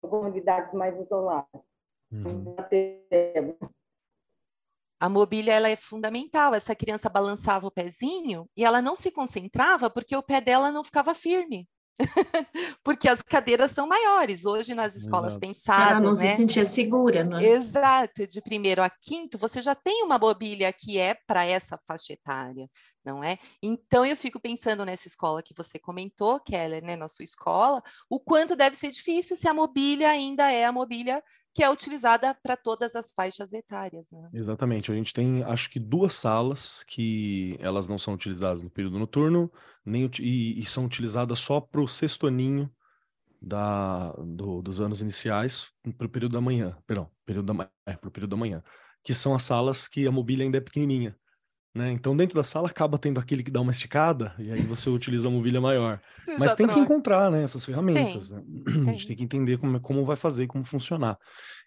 [0.00, 1.60] Comunidades mais isoladas.
[2.10, 2.54] Uhum.
[4.98, 6.54] A mobília ela é fundamental.
[6.54, 10.82] Essa criança balançava o pezinho e ela não se concentrava porque o pé dela não
[10.82, 11.68] ficava firme.
[12.82, 14.44] porque as cadeiras são maiores.
[14.44, 15.40] Hoje, nas escolas Exato.
[15.40, 15.90] pensadas.
[15.90, 16.30] Ela não né?
[16.30, 17.44] se sentia segura, né?
[17.44, 22.12] Exato, de primeiro a quinto, você já tem uma mobília que é para essa faixa
[22.12, 22.68] etária,
[23.04, 23.38] não é?
[23.62, 28.18] Então, eu fico pensando nessa escola que você comentou, Keller, né, na sua escola, o
[28.18, 31.22] quanto deve ser difícil se a mobília ainda é a mobília
[31.54, 34.10] que é utilizada para todas as faixas etárias.
[34.10, 34.30] Né?
[34.32, 34.90] Exatamente.
[34.90, 39.50] A gente tem, acho que, duas salas que elas não são utilizadas no período noturno
[39.84, 42.70] nem, e, e são utilizadas só para o sexto aninho
[43.40, 46.76] da, do, dos anos iniciais para o período da manhã.
[46.86, 48.62] Perdão, período da, é, para o período da manhã.
[49.02, 51.16] Que são as salas que a mobília ainda é pequenininha.
[51.72, 51.92] Né?
[51.92, 55.28] Então, dentro da sala, acaba tendo aquele que dá uma esticada, e aí você utiliza
[55.28, 56.00] a mobília maior.
[56.38, 56.80] Mas tem troca.
[56.80, 58.32] que encontrar né, essas ferramentas.
[58.32, 58.42] Né?
[58.88, 61.16] A gente tem que entender como, é, como vai fazer como funcionar.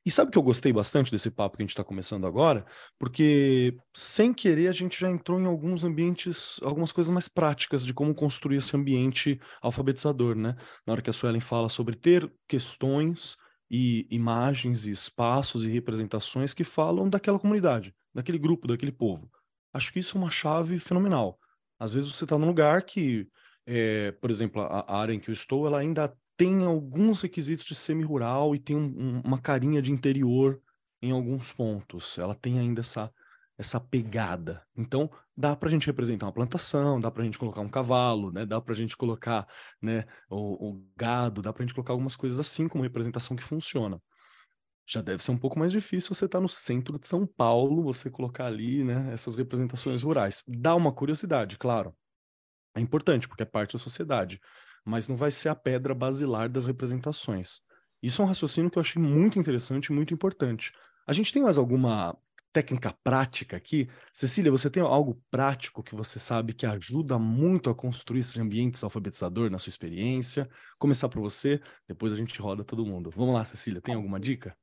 [0.06, 2.66] E sabe que eu gostei bastante desse papo que a gente está começando agora?
[3.00, 7.94] Porque, sem querer, a gente já entrou em alguns ambientes, algumas coisas mais práticas de
[7.94, 10.36] como construir esse ambiente alfabetizador.
[10.36, 10.54] Né?
[10.86, 13.38] Na hora que a Suelen fala sobre ter questões
[13.72, 19.32] e imagens e espaços e representações que falam daquela comunidade, daquele grupo, daquele povo.
[19.74, 21.40] Acho que isso é uma chave fenomenal.
[21.80, 23.28] Às vezes você está num lugar que,
[23.66, 27.76] é, por exemplo, a, área em que eu estou, ela ainda tem alguns requisitos de
[27.76, 30.62] semi-rural e tem um, uma carinha de interior
[31.02, 32.18] em alguns pontos.
[32.18, 33.12] Ela tem ainda essa,
[33.58, 34.62] essa pegada.
[34.76, 38.32] Então, dá para a gente representar uma plantação, dá para a gente colocar um cavalo,
[38.32, 38.46] né?
[38.46, 39.48] dá para a gente colocar
[39.82, 43.44] né, o, o gado, dá para a gente colocar algumas coisas assim como representação que
[43.44, 44.00] funciona
[44.86, 47.84] já deve ser um pouco mais difícil você estar tá no centro de São Paulo,
[47.84, 50.43] você colocar ali, né, essas representações rurais.
[50.48, 51.96] Dá uma curiosidade, claro.
[52.76, 54.41] É importante, porque é parte da sociedade,
[54.84, 57.62] mas não vai ser a pedra basilar das representações.
[58.02, 60.74] Isso é um raciocínio que eu achei muito interessante e muito importante.
[61.08, 62.17] A gente tem mais alguma
[62.54, 63.89] técnica prática aqui?
[64.13, 68.84] Cecília, você tem algo prático que você sabe que ajuda muito a construir esses ambientes
[68.84, 70.48] alfabetizador na sua experiência?
[70.78, 73.10] Começar por você, depois a gente roda todo mundo.
[73.15, 74.56] Vamos lá, Cecília, tem alguma dica?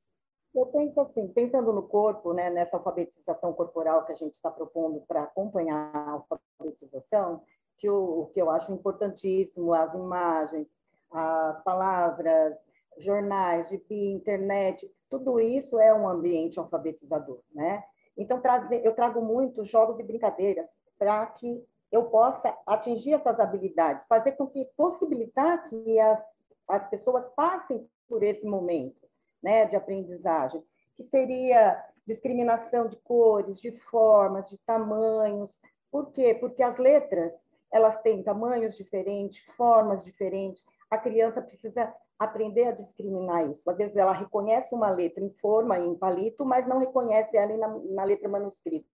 [0.53, 5.01] Eu penso assim, pensando no corpo, né, nessa alfabetização corporal que a gente está propondo
[5.07, 7.43] para acompanhar a alfabetização,
[7.79, 10.67] que o, o que eu acho importantíssimo, as imagens,
[11.11, 12.59] as palavras,
[12.99, 17.85] jornais, gibi, internet, tudo isso é um ambiente alfabetizador, né?
[18.17, 18.43] Então,
[18.83, 20.67] eu trago muito jogos e brincadeiras
[20.99, 26.23] para que eu possa atingir essas habilidades, fazer com que possibilitar que as,
[26.69, 29.10] as pessoas passem por esse momento
[29.43, 30.63] né, de aprendizagem,
[30.97, 35.59] que seria discriminação de cores, de formas, de tamanhos.
[35.91, 36.35] Por quê?
[36.35, 37.33] Porque as letras
[37.73, 40.65] elas têm tamanhos diferentes, formas diferentes.
[40.91, 43.71] A criança precisa aprender a discriminar isso.
[43.71, 47.69] Às vezes ela reconhece uma letra em forma, em palito, mas não reconhece ela na,
[47.69, 48.89] na letra manuscrita.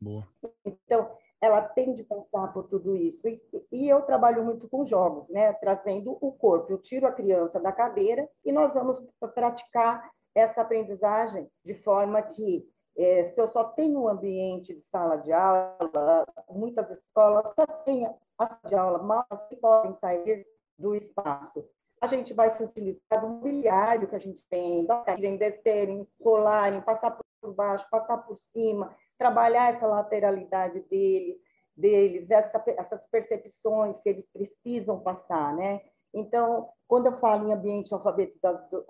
[0.00, 0.26] Boa.
[0.64, 3.26] Então, ela tem de passar por tudo isso.
[3.26, 5.52] E, e, eu trabalho muito com jogos, né?
[5.54, 6.72] trazendo o corpo.
[6.72, 9.02] Eu tiro a criança da cadeira e nós vamos
[9.34, 12.64] praticar essa aprendizagem de forma que,
[12.96, 18.06] é, se eu só tenho um ambiente de sala de aula, muitas escolas só têm
[18.06, 19.26] a sala de aula, mal
[19.60, 20.46] podem sair
[20.78, 21.68] do espaço.
[22.00, 24.86] A gente vai se utilizar do mobiliário que a gente tem,
[25.18, 31.40] irem, descerem, colarem, passar por baixo, passar por cima, trabalhar essa lateralidade dele,
[31.76, 35.80] deles, essa, essas percepções que eles precisam passar, né?
[36.14, 38.84] Então, quando eu falo em ambiente alfabetizador,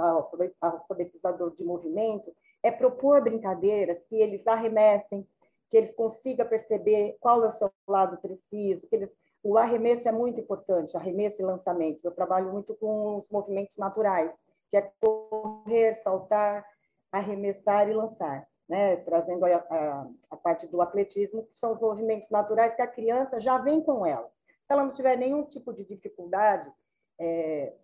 [0.60, 5.26] alfabetizador de movimento, é propor brincadeiras que eles arremessem,
[5.70, 8.86] que eles consigam perceber qual é o seu lado preciso.
[8.90, 9.10] Eles,
[9.42, 12.04] o arremesso é muito importante, arremesso e lançamentos.
[12.04, 14.32] Eu trabalho muito com os movimentos naturais,
[14.70, 16.66] que é correr, saltar,
[17.12, 22.30] arremessar e lançar né, trazendo a, a, a, parte do atletismo, que são os movimentos
[22.30, 24.26] naturais que a criança já vem com ela.
[24.66, 26.72] Se ela não tiver nenhum tipo de dificuldade,
[27.20, 27.74] é,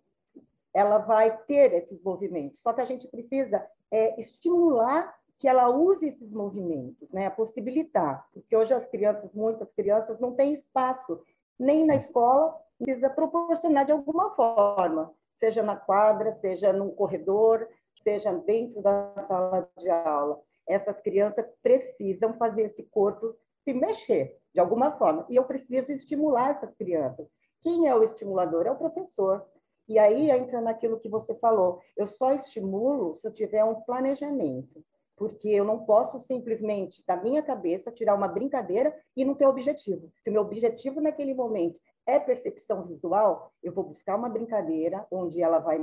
[0.73, 2.63] ela vai ter esses movimentos.
[2.63, 8.57] Só que a gente precisa é, estimular que ela use esses movimentos, né, possibilitar, porque
[8.57, 11.21] hoje as crianças, muitas crianças, não têm espaço
[11.59, 17.69] nem na escola, precisa proporcionar de alguma forma, seja na quadra, seja no corredor,
[18.01, 24.59] seja dentro da sala de aula essas crianças precisam fazer esse corpo se mexer de
[24.61, 25.25] alguma forma.
[25.29, 27.27] E eu preciso estimular essas crianças.
[27.61, 28.67] Quem é o estimulador?
[28.67, 29.45] É o professor.
[29.87, 31.81] E aí entra naquilo que você falou.
[31.97, 34.85] Eu só estimulo se eu tiver um planejamento,
[35.17, 40.11] porque eu não posso simplesmente, da minha cabeça, tirar uma brincadeira e não ter objetivo.
[40.23, 45.59] Se meu objetivo naquele momento é percepção visual, eu vou buscar uma brincadeira onde ela
[45.59, 45.79] vai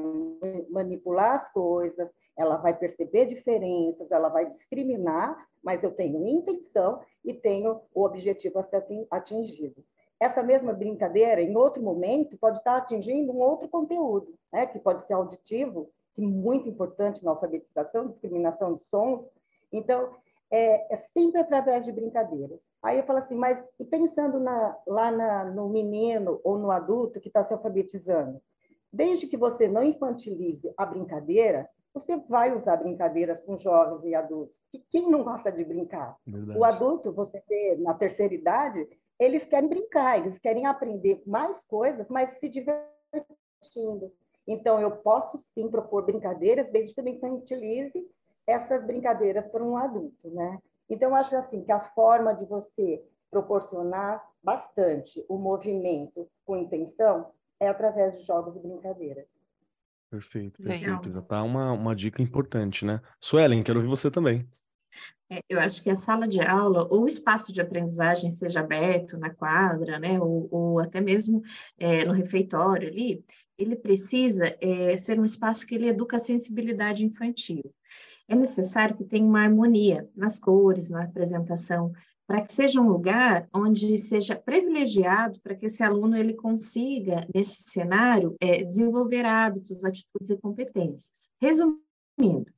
[0.70, 7.32] manipular as coisas, ela vai perceber diferenças, ela vai discriminar, mas eu tenho intenção e
[7.32, 9.82] tenho o objetivo a ser atingido.
[10.18, 14.66] essa mesma brincadeira, em outro momento, pode estar atingindo um outro conteúdo, né?
[14.66, 19.26] que pode ser auditivo, que é muito importante na alfabetização, discriminação de sons.
[19.70, 20.14] Então,
[20.50, 22.58] é, é sempre através de brincadeiras.
[22.82, 27.20] Aí eu falo assim, mas e pensando na, lá na, no menino ou no adulto
[27.20, 28.40] que está se alfabetizando?
[28.92, 34.54] Desde que você não infantilize a brincadeira, você vai usar brincadeiras com jovens e adultos.
[34.72, 36.14] E quem não gosta de brincar?
[36.26, 36.58] Verdade.
[36.58, 38.86] O adulto, você vê na terceira idade,
[39.18, 44.12] eles querem brincar, eles querem aprender mais coisas, mas se divertindo.
[44.46, 48.06] Então, eu posso sim propor brincadeiras, desde que eu infantilize
[48.46, 50.60] essas brincadeiras para um adulto, né?
[50.90, 57.32] Então, eu acho assim que a forma de você proporcionar bastante o movimento com intenção
[57.58, 59.26] é através de jogos e brincadeiras.
[60.10, 61.12] Perfeito, perfeito.
[61.12, 63.00] Já tá uma, uma dica importante, né?
[63.20, 64.48] Suelen, quero ouvir você também.
[65.28, 69.18] É, eu acho que a sala de aula ou o espaço de aprendizagem seja aberto
[69.18, 71.42] na quadra, né, ou, ou até mesmo
[71.76, 73.24] é, no refeitório ali,
[73.58, 77.62] ele precisa é, ser um espaço que ele educa a sensibilidade infantil.
[78.28, 81.92] É necessário que tenha uma harmonia nas cores, na apresentação,
[82.26, 87.62] para que seja um lugar onde seja privilegiado para que esse aluno ele consiga nesse
[87.68, 91.28] cenário é, desenvolver hábitos, atitudes e competências.
[91.40, 92.52] Resumindo,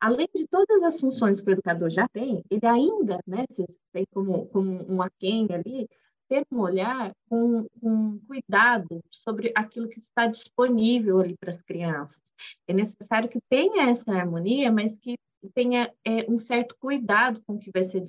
[0.00, 3.44] além de todas as funções que o educador já tem, ele ainda, né,
[3.92, 5.88] tem como, como um aquém ali,
[6.28, 12.20] ter um olhar com, com cuidado sobre aquilo que está disponível ali para as crianças.
[12.66, 15.16] É necessário que tenha essa harmonia, mas que
[15.54, 18.02] tenha é, um certo cuidado com o que vai ser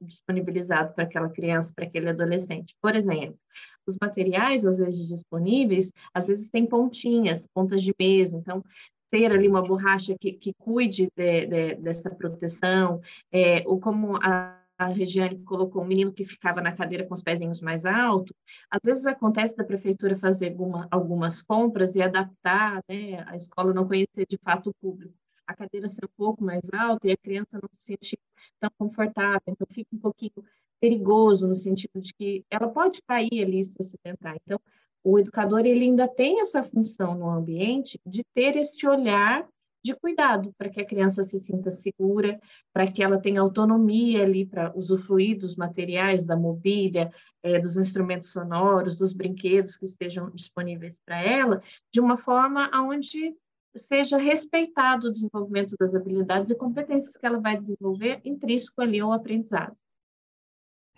[0.00, 2.74] disponibilizado para aquela criança, para aquele adolescente.
[2.80, 3.38] Por exemplo,
[3.86, 8.62] os materiais, às vezes, disponíveis, às vezes tem pontinhas, pontas de mesa, então
[9.10, 13.00] ter ali uma borracha que, que cuide de, de, dessa proteção,
[13.32, 17.22] é, ou como a, a Regiane colocou, um menino que ficava na cadeira com os
[17.22, 18.34] pezinhos mais altos,
[18.68, 23.86] às vezes acontece da prefeitura fazer alguma, algumas compras e adaptar, né, a escola não
[23.86, 25.14] conhecer de fato o público,
[25.46, 28.18] a cadeira ser um pouco mais alta e a criança não se sente
[28.60, 30.44] tão confortável, então fica um pouquinho
[30.80, 34.36] perigoso no sentido de que ela pode cair ali se acidentar.
[34.44, 34.60] Então,
[35.02, 39.46] o educador ele ainda tem essa função no ambiente de ter esse olhar
[39.84, 42.40] de cuidado para que a criança se sinta segura,
[42.72, 48.30] para que ela tenha autonomia ali para usufruir dos materiais, da mobília, é, dos instrumentos
[48.30, 53.36] sonoros, dos brinquedos que estejam disponíveis para ela, de uma forma onde
[53.76, 59.12] seja respeitado o desenvolvimento das habilidades e competências que ela vai desenvolver intrínseco ali ao
[59.12, 59.76] aprendizado.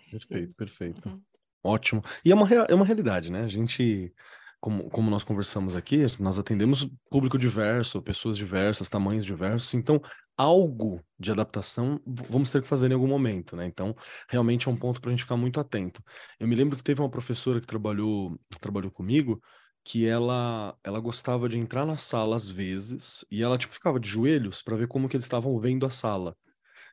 [0.09, 1.09] Perfeito, perfeito.
[1.09, 1.21] Uhum.
[1.63, 2.01] Ótimo.
[2.23, 3.41] E é uma, é uma realidade, né?
[3.41, 4.13] A gente,
[4.59, 10.01] como, como nós conversamos aqui, nós atendemos público diverso, pessoas diversas, tamanhos diversos, então
[10.37, 13.65] algo de adaptação vamos ter que fazer em algum momento, né?
[13.65, 13.95] Então,
[14.29, 16.01] realmente é um ponto para a gente ficar muito atento.
[16.39, 19.41] Eu me lembro que teve uma professora que trabalhou, trabalhou comigo,
[19.87, 24.09] que ela ela gostava de entrar na sala às vezes e ela tipo ficava de
[24.09, 26.35] joelhos para ver como que eles estavam vendo a sala.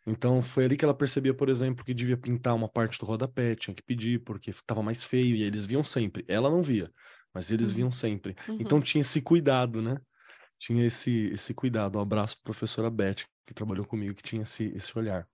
[0.07, 3.57] Então foi ali que ela percebia, por exemplo, que devia pintar uma parte do rodapé,
[3.57, 6.25] tinha que pedir porque estava mais feio e eles viam sempre.
[6.29, 6.89] Ela não via,
[7.35, 7.77] mas eles uhum.
[7.77, 8.37] viam sempre.
[8.49, 8.59] Uhum.
[8.61, 9.97] Então tinha esse cuidado, né?
[10.57, 11.99] Tinha esse esse cuidado.
[11.99, 15.27] Um abraço para a professora Beth, que trabalhou comigo, que tinha esse esse olhar.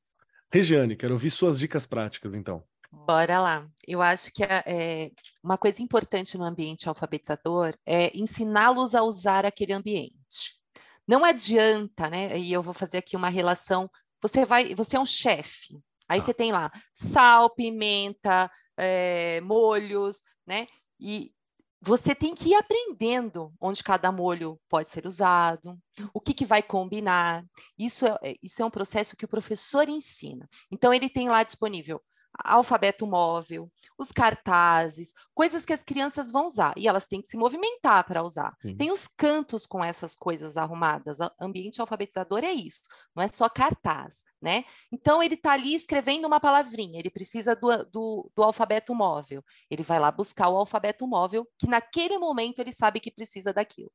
[0.51, 2.64] Regiane, quero ouvir suas dicas práticas, então.
[2.92, 3.68] Bora lá.
[3.87, 5.11] Eu acho que é,
[5.42, 10.59] uma coisa importante no ambiente alfabetizador é ensiná-los a usar aquele ambiente.
[11.07, 12.38] Não adianta, né?
[12.38, 13.90] E eu vou fazer aqui uma relação
[14.22, 15.81] você vai, você é um chefe.
[16.09, 16.22] Aí ah.
[16.22, 20.66] você tem lá sal, pimenta, é, molhos, né?
[20.98, 21.33] E
[21.81, 25.79] você tem que ir aprendendo onde cada molho pode ser usado,
[26.12, 27.42] o que, que vai combinar.
[27.79, 30.48] Isso é isso é um processo que o professor ensina.
[30.70, 32.03] Então, ele tem lá disponível
[32.44, 37.37] alfabeto móvel, os cartazes, coisas que as crianças vão usar e elas têm que se
[37.37, 38.57] movimentar para usar.
[38.62, 38.76] Sim.
[38.76, 41.18] Tem os cantos com essas coisas arrumadas.
[41.20, 42.83] O ambiente alfabetizador é isso,
[43.14, 44.16] não é só cartaz.
[44.42, 44.64] Né?
[44.90, 49.44] Então, ele está ali escrevendo uma palavrinha, ele precisa do, do, do, alfabeto móvel.
[49.70, 53.92] Ele vai lá buscar o alfabeto móvel, que naquele momento ele sabe que precisa daquilo.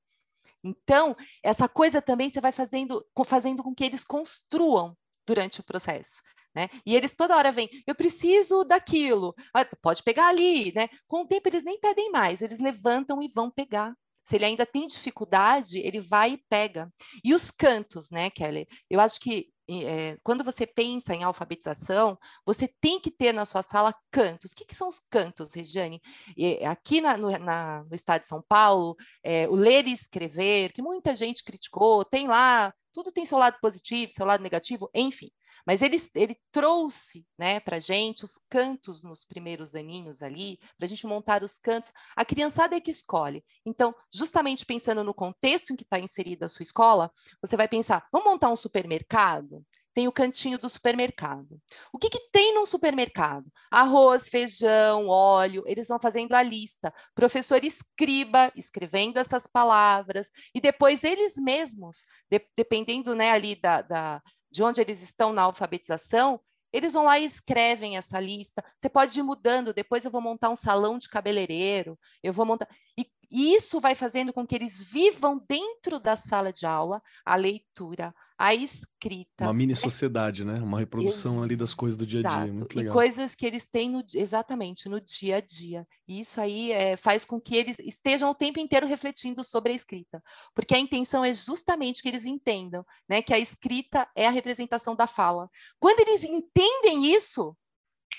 [0.64, 4.96] Então, essa coisa também você vai fazendo, fazendo com que eles construam
[5.26, 6.22] durante o processo.
[6.56, 6.70] Né?
[6.86, 10.88] E eles toda hora vêm, eu preciso daquilo, ah, pode pegar ali, né?
[11.08, 13.94] Com o tempo eles nem pedem mais, eles levantam e vão pegar.
[14.24, 16.92] Se ele ainda tem dificuldade, ele vai e pega.
[17.24, 18.68] E os cantos, né, Kelly?
[18.90, 23.62] Eu acho que é, quando você pensa em alfabetização, você tem que ter na sua
[23.64, 24.52] sala cantos.
[24.52, 26.02] O que, que são os cantos, Regiane?
[26.38, 30.72] E, aqui na, no, na, no, estado de São Paulo, é, o ler e escrever,
[30.72, 35.30] que muita gente criticou, tem lá, tudo tem seu lado positivo, seu lado negativo, enfim.
[35.66, 40.86] Mas ele, ele trouxe né, para a gente os cantos nos primeiros aninhos ali, para
[40.86, 41.92] a gente montar os cantos.
[42.16, 43.44] A criançada é que escolhe.
[43.66, 47.12] Então, justamente pensando no contexto em que está inserida a sua escola,
[47.42, 49.66] você vai pensar: vamos montar um supermercado?
[49.96, 51.58] tem o cantinho do supermercado.
[51.92, 53.46] O que, que tem num supermercado?
[53.72, 56.94] Arroz, feijão, óleo, eles vão fazendo a lista.
[57.16, 64.22] Professor escriba, escrevendo essas palavras, e depois eles mesmos, de, dependendo né, ali da, da,
[64.56, 66.40] de onde eles estão na alfabetização,
[66.72, 68.64] eles vão lá e escrevem essa lista.
[68.80, 72.70] Você pode ir mudando, depois eu vou montar um salão de cabeleireiro, eu vou montar.
[72.98, 78.16] E isso vai fazendo com que eles vivam dentro da sala de aula a leitura,
[78.38, 79.46] a escrita.
[79.46, 80.56] Uma mini sociedade, né?
[80.62, 81.46] Uma reprodução Exato.
[81.46, 82.54] ali das coisas do dia a dia.
[82.54, 82.92] Muito legal.
[82.92, 85.88] E coisas que eles têm no, exatamente no dia a dia.
[86.08, 89.76] E isso aí é, faz com que eles estejam o tempo inteiro refletindo sobre a
[89.76, 90.22] escrita.
[90.54, 94.96] Porque a intenção é justamente que eles entendam né, que a escrita é a representação
[94.96, 95.50] da fala.
[95.80, 97.56] Quando eles entendem isso,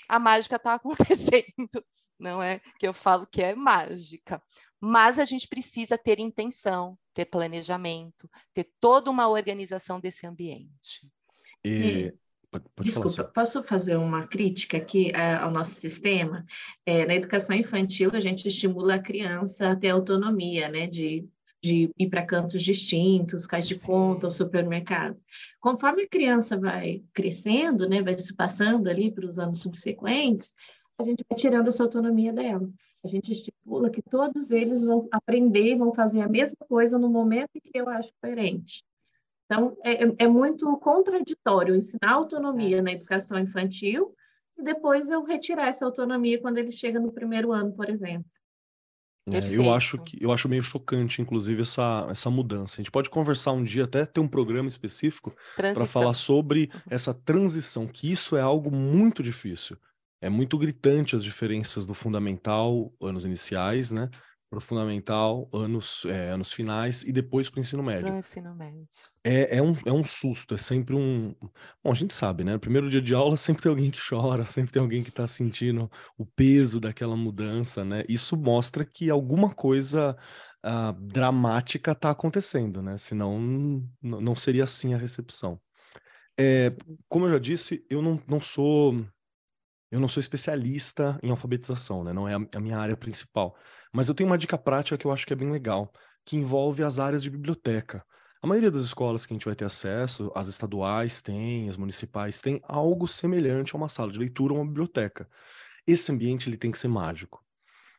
[0.08, 0.74] a mágica está
[1.26, 1.84] acontecendo.
[2.18, 4.42] Não é que eu falo que é mágica.
[4.80, 11.08] Mas a gente precisa ter intenção, ter planejamento, ter toda uma organização desse ambiente.
[11.64, 12.12] E,
[12.50, 16.44] pode desculpa, falar, posso fazer uma crítica aqui uh, ao nosso sistema?
[16.84, 21.28] É, na educação infantil, a gente estimula a criança a ter autonomia, né, de
[21.66, 25.18] de ir para cantos distintos, cais de conta, o supermercado.
[25.60, 30.54] Conforme a criança vai crescendo, né, vai se passando ali para os anos subsequentes,
[30.98, 32.68] a gente vai tirando essa autonomia dela.
[33.06, 37.50] A gente estipula que todos eles vão aprender, vão fazer a mesma coisa no momento
[37.54, 38.82] em que eu acho diferente.
[39.44, 44.12] Então, é, é, é muito contraditório ensinar autonomia na educação infantil
[44.58, 48.28] e depois eu retirar essa autonomia quando ele chega no primeiro ano, por exemplo.
[49.28, 52.76] É, eu acho que eu acho meio chocante, inclusive, essa, essa mudança.
[52.76, 57.14] A gente pode conversar um dia, até ter um programa específico para falar sobre essa
[57.14, 59.76] transição, que isso é algo muito difícil.
[60.20, 64.08] É muito gritante as diferenças do fundamental, anos iniciais, né?
[64.48, 68.06] Para o fundamental, anos, é, anos finais e depois para o ensino médio.
[68.06, 68.86] Pro ensino médio.
[69.24, 71.34] É, é, um, é um susto, é sempre um.
[71.82, 72.52] Bom, a gente sabe, né?
[72.52, 75.26] No primeiro dia de aula sempre tem alguém que chora, sempre tem alguém que está
[75.26, 78.04] sentindo o peso daquela mudança, né?
[78.08, 80.16] Isso mostra que alguma coisa
[80.64, 82.96] uh, dramática está acontecendo, né?
[82.96, 83.38] Senão
[84.00, 85.60] não seria assim a recepção.
[86.38, 86.72] É,
[87.08, 89.04] como eu já disse, eu não, não sou
[89.96, 92.12] eu não sou especialista em alfabetização, né?
[92.12, 93.56] Não é a, minha área principal.
[93.90, 95.90] Mas eu tenho uma dica prática que eu acho que é bem legal,
[96.24, 98.04] que envolve as áreas de biblioteca.
[98.42, 102.42] A maioria das escolas que a gente vai ter acesso, as estaduais têm, as municipais
[102.42, 105.26] têm algo semelhante a uma sala de leitura ou uma biblioteca.
[105.86, 107.42] Esse ambiente ele tem que ser mágico.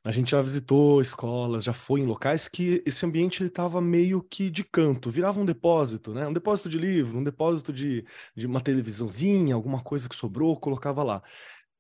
[0.06, 4.22] A gente já visitou escolas, já foi em locais que esse ambiente ele estava meio
[4.22, 6.28] que de canto, virava um depósito, né?
[6.28, 11.04] Um depósito de livro, um depósito de, de uma televisãozinha, alguma coisa que sobrou, colocava
[11.04, 11.24] lá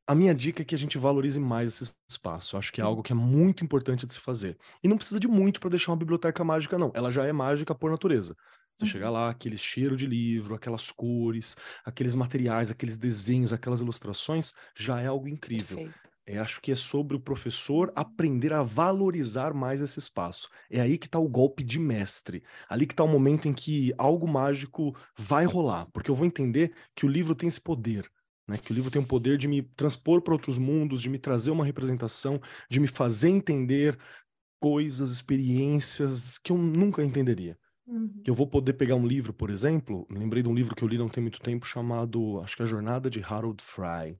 [0.07, 2.55] a minha dica é que a gente valorize mais esse espaço.
[2.55, 4.57] Acho que é algo que é muito importante de se fazer.
[4.81, 6.91] E não precisa de muito para deixar uma biblioteca mágica, não.
[6.95, 8.33] Ela já é mágica por natureza.
[8.73, 8.91] Você uhum.
[8.91, 15.01] chegar lá, aquele cheiro de livro, aquelas cores, aqueles materiais, aqueles desenhos, aquelas ilustrações, já
[15.01, 15.91] é algo incrível.
[16.25, 20.49] É, acho que é sobre o professor aprender a valorizar mais esse espaço.
[20.69, 22.43] É aí que está o golpe de mestre.
[22.69, 25.87] Ali que está o momento em que algo mágico vai rolar.
[25.91, 28.09] Porque eu vou entender que o livro tem esse poder
[28.47, 28.57] né?
[28.57, 31.51] Que o livro tem o poder de me transpor para outros mundos, de me trazer
[31.51, 33.97] uma representação, de me fazer entender
[34.59, 37.57] coisas, experiências que eu nunca entenderia.
[37.85, 38.21] Uhum.
[38.23, 40.87] Que eu vou poder pegar um livro, por exemplo, lembrei de um livro que eu
[40.87, 44.19] li não tem muito tempo chamado, acho que é A Jornada de Harold Fry,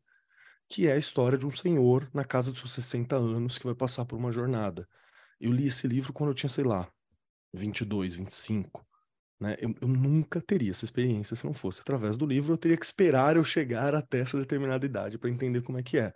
[0.70, 3.76] que é a história de um senhor na casa dos seus 60 anos que vai
[3.76, 4.88] passar por uma jornada.
[5.40, 6.90] Eu li esse livro quando eu tinha, sei lá,
[7.54, 8.87] 22, 25.
[9.40, 9.56] Né?
[9.60, 12.54] Eu, eu, nunca teria essa experiência se não fosse através do livro.
[12.54, 15.98] Eu teria que esperar eu chegar até essa determinada idade para entender como é que
[15.98, 16.14] é.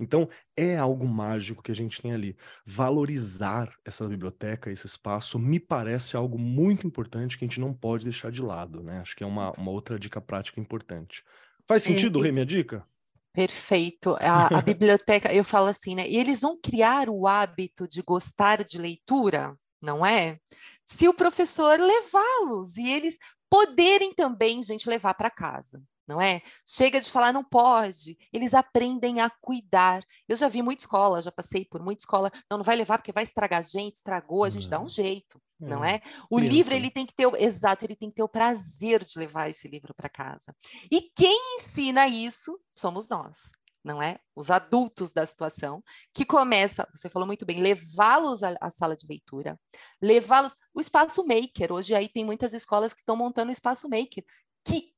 [0.00, 2.36] Então, é algo mágico que a gente tem ali.
[2.64, 8.04] Valorizar essa biblioteca, esse espaço, me parece algo muito importante que a gente não pode
[8.04, 8.82] deixar de lado.
[8.82, 9.00] Né?
[9.00, 11.22] Acho que é uma, uma outra dica prática importante.
[11.68, 12.86] Faz sentido, é, Rê, minha dica?
[13.32, 14.16] Perfeito.
[14.18, 16.08] A, a biblioteca, eu falo assim, né?
[16.08, 20.38] E eles vão criar o hábito de gostar de leitura, não é?
[20.84, 23.18] Se o professor levá-los e eles
[23.50, 25.82] poderem também, gente, levar para casa.
[26.06, 26.42] Não é?
[26.66, 30.02] Chega de falar não pode, eles aprendem a cuidar.
[30.28, 33.12] Eu já vi muita escola, já passei por muita escola, não, não vai levar porque
[33.12, 35.66] vai estragar a gente, estragou, a gente dá um jeito, é.
[35.66, 36.02] não é?
[36.28, 36.54] O Criança.
[36.54, 39.68] livro ele tem que ter, exato, ele tem que ter o prazer de levar esse
[39.68, 40.54] livro para casa.
[40.90, 43.52] E quem ensina isso somos nós
[43.84, 44.18] não é?
[44.34, 45.82] Os adultos da situação,
[46.14, 49.58] que começa, você falou muito bem, levá-los à, à, sala de leitura,
[50.00, 54.24] levá-los, o espaço maker, hoje aí tem muitas escolas que estão montando o espaço maker,
[54.64, 54.92] que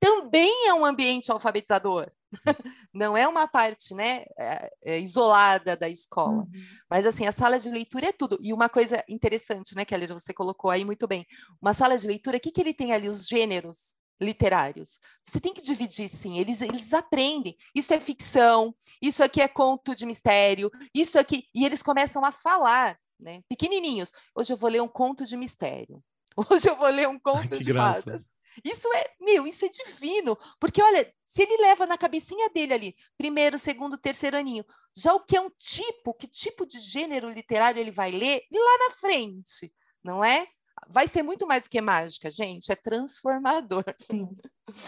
[0.00, 2.10] também é um ambiente alfabetizador.
[2.92, 6.42] Não é uma parte né, é, é isolada da escola.
[6.42, 6.50] Uhum.
[6.88, 8.38] Mas, assim, a sala de leitura é tudo.
[8.40, 11.26] E uma coisa interessante, né, Kelly, você colocou aí muito bem.
[11.60, 13.08] Uma sala de leitura, o que, que ele tem ali?
[13.08, 14.98] Os gêneros literários.
[15.24, 16.38] Você tem que dividir, sim.
[16.38, 17.56] Eles, eles aprendem.
[17.74, 21.46] Isso é ficção, isso aqui é conto de mistério, isso aqui...
[21.54, 23.42] E eles começam a falar, né?
[23.48, 24.12] Pequenininhos.
[24.34, 26.02] Hoje eu vou ler um conto de mistério.
[26.50, 28.02] Hoje eu vou ler um conto Ai, de graça.
[28.02, 28.26] fadas.
[28.64, 32.96] Isso é, meu, isso é divino, porque olha, se ele leva na cabecinha dele ali,
[33.16, 34.64] primeiro, segundo, terceiro aninho,
[34.96, 38.88] já o que é um tipo, que tipo de gênero literário ele vai ler lá
[38.88, 40.48] na frente, não é?
[40.90, 43.84] Vai ser muito mais do que mágica, gente, é transformador.
[44.00, 44.28] Sim.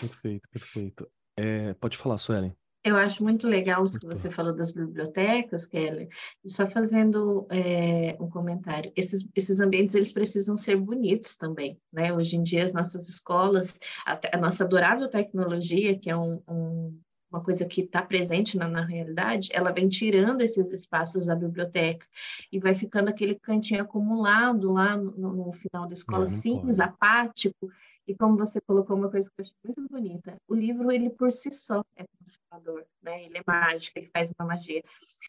[0.00, 1.10] Perfeito, perfeito.
[1.36, 2.56] É, pode falar, Suelen.
[2.82, 6.08] Eu acho muito legal isso que você falou das bibliotecas, Kelly.
[6.42, 12.10] E só fazendo é, um comentário, esses, esses ambientes eles precisam ser bonitos também, né?
[12.10, 16.98] Hoje em dia as nossas escolas, a, a nossa adorável tecnologia, que é um, um,
[17.30, 22.06] uma coisa que está presente na, na realidade, ela vem tirando esses espaços da biblioteca
[22.50, 27.70] e vai ficando aquele cantinho acumulado lá no, no final da escola, cinza, apático,
[28.06, 31.30] e como você colocou uma coisa que eu achei muito bonita, o livro, ele por
[31.30, 33.24] si só é transformador, né?
[33.24, 34.82] Ele é mágico, ele faz uma magia.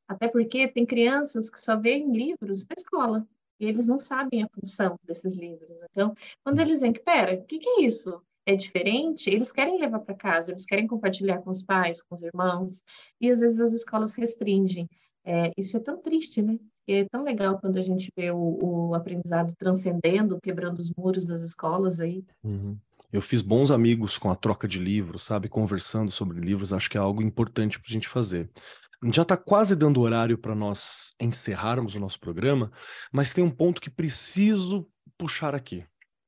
[0.08, 3.28] Até porque tem crianças que só veem livros da escola,
[3.60, 5.84] e eles não sabem a função desses livros.
[5.92, 8.20] Então, quando eles veem que, pera, o que, que é isso?
[8.46, 12.24] É diferente, eles querem levar para casa, eles querem compartilhar com os pais, com os
[12.24, 12.84] irmãos,
[13.20, 14.88] e às vezes as escolas restringem.
[15.24, 16.58] É, isso é tão triste, né?
[16.88, 21.42] é tão legal quando a gente vê o, o aprendizado transcendendo, quebrando os muros das
[21.42, 22.24] escolas aí.
[22.44, 22.78] Uhum.
[23.12, 25.50] Eu fiz bons amigos com a troca de livros, sabe?
[25.50, 28.50] Conversando sobre livros, acho que é algo importante para a gente fazer.
[29.12, 32.72] Já está quase dando horário para nós encerrarmos o nosso programa,
[33.12, 34.88] mas tem um ponto que preciso
[35.18, 35.84] puxar aqui,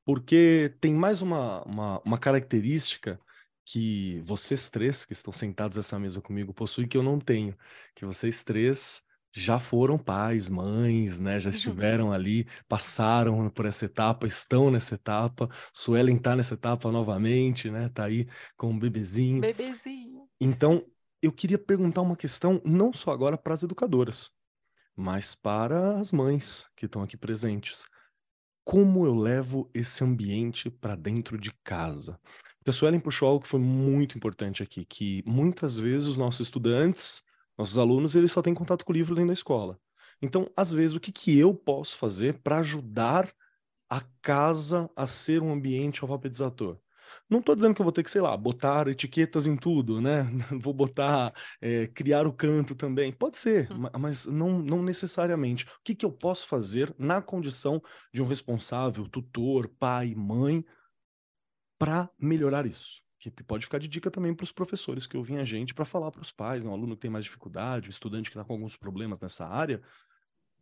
[0.06, 3.20] porque tem mais uma, uma, uma característica
[3.66, 7.58] que vocês três que estão sentados nessa mesa comigo possuem que eu não tenho,
[7.96, 9.04] que vocês três
[9.36, 11.40] já foram pais, mães, né?
[11.40, 11.56] Já uhum.
[11.56, 15.50] estiveram ali, passaram por essa etapa, estão nessa etapa.
[15.74, 17.90] Suelen está nessa etapa novamente, né?
[17.90, 19.42] Tá aí com um bebezinho.
[19.42, 20.28] Bebezinho.
[20.40, 20.86] Então,
[21.20, 24.30] eu queria perguntar uma questão não só agora para as educadoras,
[24.96, 27.86] mas para as mães que estão aqui presentes.
[28.64, 32.20] Como eu levo esse ambiente para dentro de casa?
[32.66, 37.22] A Suelen puxou algo que foi muito importante aqui, que muitas vezes os nossos estudantes
[37.58, 39.80] nossos alunos, eles só têm contato com o livro dentro da escola.
[40.22, 43.34] Então, às vezes, o que, que eu posso fazer para ajudar
[43.90, 46.80] a casa a ser um ambiente alfabetizador?
[47.30, 50.24] Não estou dizendo que eu vou ter que, sei lá, botar etiquetas em tudo, né?
[50.62, 53.12] Vou botar, é, criar o canto também.
[53.12, 53.90] Pode ser, hum.
[54.00, 55.66] mas não, não necessariamente.
[55.66, 57.82] O que, que eu posso fazer na condição
[58.14, 60.64] de um responsável, tutor, pai, mãe,
[61.78, 63.04] para melhorar isso?
[63.32, 66.12] que pode ficar de dica também para os professores que ouvem a gente para falar
[66.12, 66.70] para os pais, né?
[66.70, 69.82] um aluno que tem mais dificuldade, o estudante que está com alguns problemas nessa área,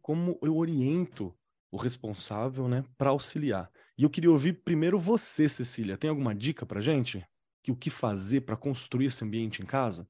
[0.01, 1.35] como eu oriento
[1.71, 3.71] o responsável né, para auxiliar.
[3.97, 5.97] E eu queria ouvir primeiro você, Cecília.
[5.97, 7.25] Tem alguma dica para gente?
[7.63, 10.07] Que o que fazer para construir esse ambiente em casa?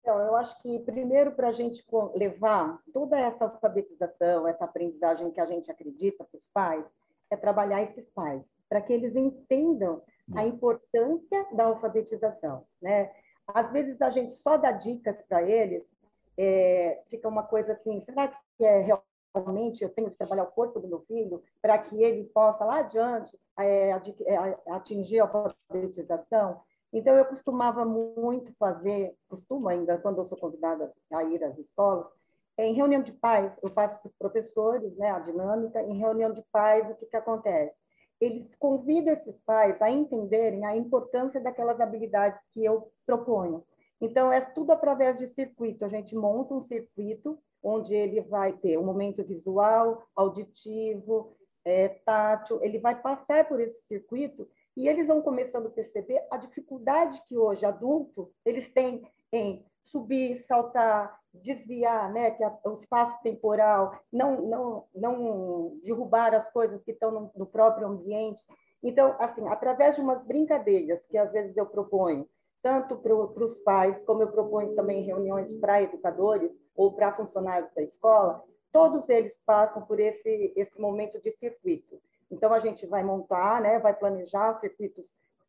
[0.00, 1.84] Então, eu acho que primeiro para a gente
[2.14, 6.84] levar toda essa alfabetização, essa aprendizagem que a gente acredita para os pais,
[7.30, 10.02] é trabalhar esses pais, para que eles entendam
[10.34, 13.10] a importância da alfabetização, né?
[13.46, 15.94] Às vezes a gente só dá dicas para eles,
[16.36, 18.80] é, fica uma coisa assim, será que é
[19.34, 22.80] realmente eu tenho que trabalhar o corpo do meu filho para que ele possa lá
[22.80, 26.60] adiante é, é atingir a alfabetização?
[26.92, 32.06] Então eu costumava muito fazer, costumo ainda quando eu sou convidada a ir às escolas,
[32.56, 36.42] em reunião de pais, eu passo para os professores, né, a dinâmica, em reunião de
[36.50, 37.76] pais, o que, que acontece?
[38.20, 43.64] eles convidam esses pais a entenderem a importância daquelas habilidades que eu proponho.
[44.00, 45.84] Então, é tudo através de circuito.
[45.84, 52.62] A gente monta um circuito onde ele vai ter um momento visual, auditivo, é, tátil,
[52.62, 57.36] ele vai passar por esse circuito e eles vão começando a perceber a dificuldade que
[57.36, 59.02] hoje adulto eles têm
[59.32, 66.82] em subir, saltar, desviar, né, que o espaço temporal, não, não, não derrubar as coisas
[66.82, 68.42] que estão no, no próprio ambiente.
[68.82, 72.28] Então, assim, através de umas brincadeiras que às vezes eu proponho,
[72.62, 77.82] tanto para os pais, como eu proponho também reuniões para educadores ou para funcionários da
[77.82, 82.00] escola, todos eles passam por esse, esse momento de circuito.
[82.30, 85.04] Então, a gente vai montar, né, vai planejar circuitos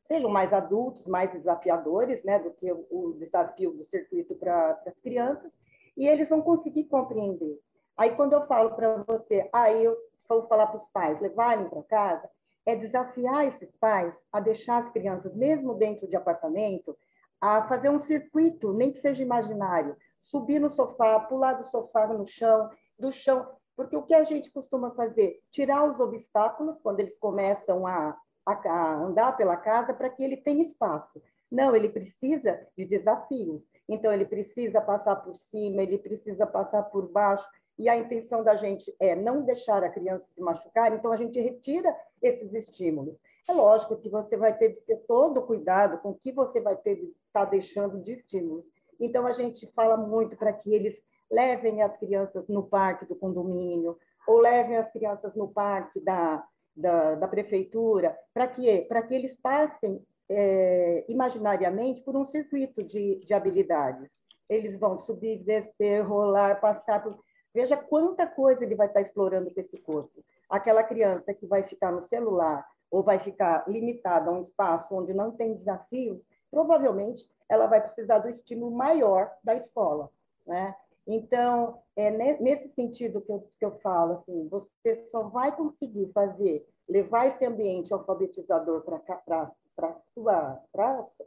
[0.08, 5.52] sejam mais adultos, mais desafiadores, né, do que o, desafio do circuito para as crianças,
[5.96, 7.60] e eles vão conseguir compreender.
[7.96, 9.96] Aí, quando eu falo para você, aí eu
[10.28, 12.28] vou falar para os pais levarem para casa,
[12.66, 16.98] é desafiar esses pais a deixar as crianças, mesmo dentro de apartamento,
[17.40, 22.26] a fazer um circuito, nem que seja imaginário, subir no sofá, pular do sofá no
[22.26, 25.40] chão, do chão, porque o que a gente costuma fazer?
[25.52, 28.16] Tirar os obstáculos quando eles começam a,
[28.46, 31.22] a, a andar pela casa para que ele tenha espaço.
[31.50, 33.64] Não, ele precisa de desafios.
[33.88, 37.48] Então, ele precisa passar por cima, ele precisa passar por baixo.
[37.78, 41.40] E a intenção da gente é não deixar a criança se machucar, então a gente
[41.40, 43.16] retira esses estímulos.
[43.48, 46.60] É lógico que você vai ter de ter todo o cuidado com o que você
[46.60, 48.66] vai ter de estar tá deixando de estímulos.
[49.00, 53.97] Então, a gente fala muito para que eles levem as crianças no parque do condomínio,
[54.28, 56.43] ou levem as crianças no parque da,
[56.76, 63.34] da, da prefeitura, para que, que eles passem é, imaginariamente por um circuito de, de
[63.34, 64.10] habilidades.
[64.47, 67.20] Eles vão subir, descer, rolar, passar por.
[67.54, 70.24] Veja quanta coisa ele vai estar explorando com esse corpo.
[70.50, 75.14] Aquela criança que vai ficar no celular ou vai ficar limitada a um espaço onde
[75.14, 76.20] não tem desafios,
[76.50, 80.10] provavelmente ela vai precisar do estímulo maior da escola,
[80.45, 80.76] né?
[81.12, 86.68] Então, é nesse sentido que eu, que eu falo, assim, você só vai conseguir fazer,
[86.88, 89.52] levar esse ambiente alfabetizador para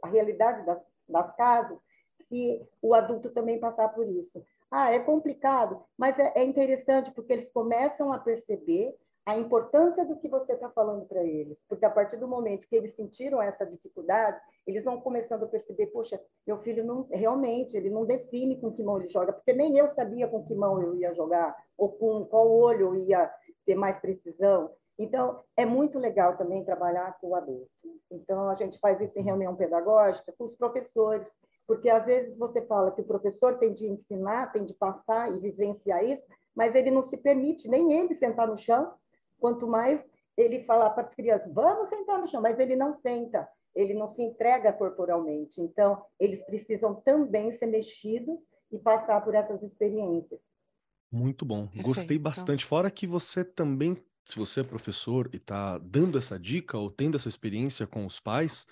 [0.01, 1.77] a realidade das, das casas,
[2.21, 4.41] se o adulto também passar por isso.
[4.71, 8.95] Ah, é complicado, mas é, é interessante porque eles começam a perceber
[9.25, 12.75] a importância do que você está falando para eles, porque a partir do momento que
[12.75, 17.89] eles sentiram essa dificuldade, eles vão começando a perceber, poxa, meu filho não realmente ele
[17.89, 20.95] não define com que mão ele joga, porque nem eu sabia com que mão eu
[20.95, 23.31] ia jogar ou com qual olho eu ia
[23.65, 24.71] ter mais precisão.
[24.99, 27.71] Então, é muito legal também trabalhar com o adulto.
[28.11, 31.31] Então, a gente faz isso em reunião pedagógica com os professores,
[31.65, 35.39] porque às vezes você fala que o professor tem de ensinar, tem de passar e
[35.39, 38.93] vivenciar isso, mas ele não se permite nem ele sentar no chão
[39.43, 40.01] Quanto mais
[40.37, 44.07] ele falar para as crianças, vamos sentar no chão, mas ele não senta, ele não
[44.07, 45.59] se entrega corporalmente.
[45.59, 48.39] Então, eles precisam também ser mexidos
[48.71, 50.39] e passar por essas experiências.
[51.11, 51.65] Muito bom.
[51.65, 51.85] Perfeito.
[51.85, 52.63] Gostei bastante.
[52.63, 57.17] Fora que você também, se você é professor e está dando essa dica ou tendo
[57.17, 58.65] essa experiência com os pais,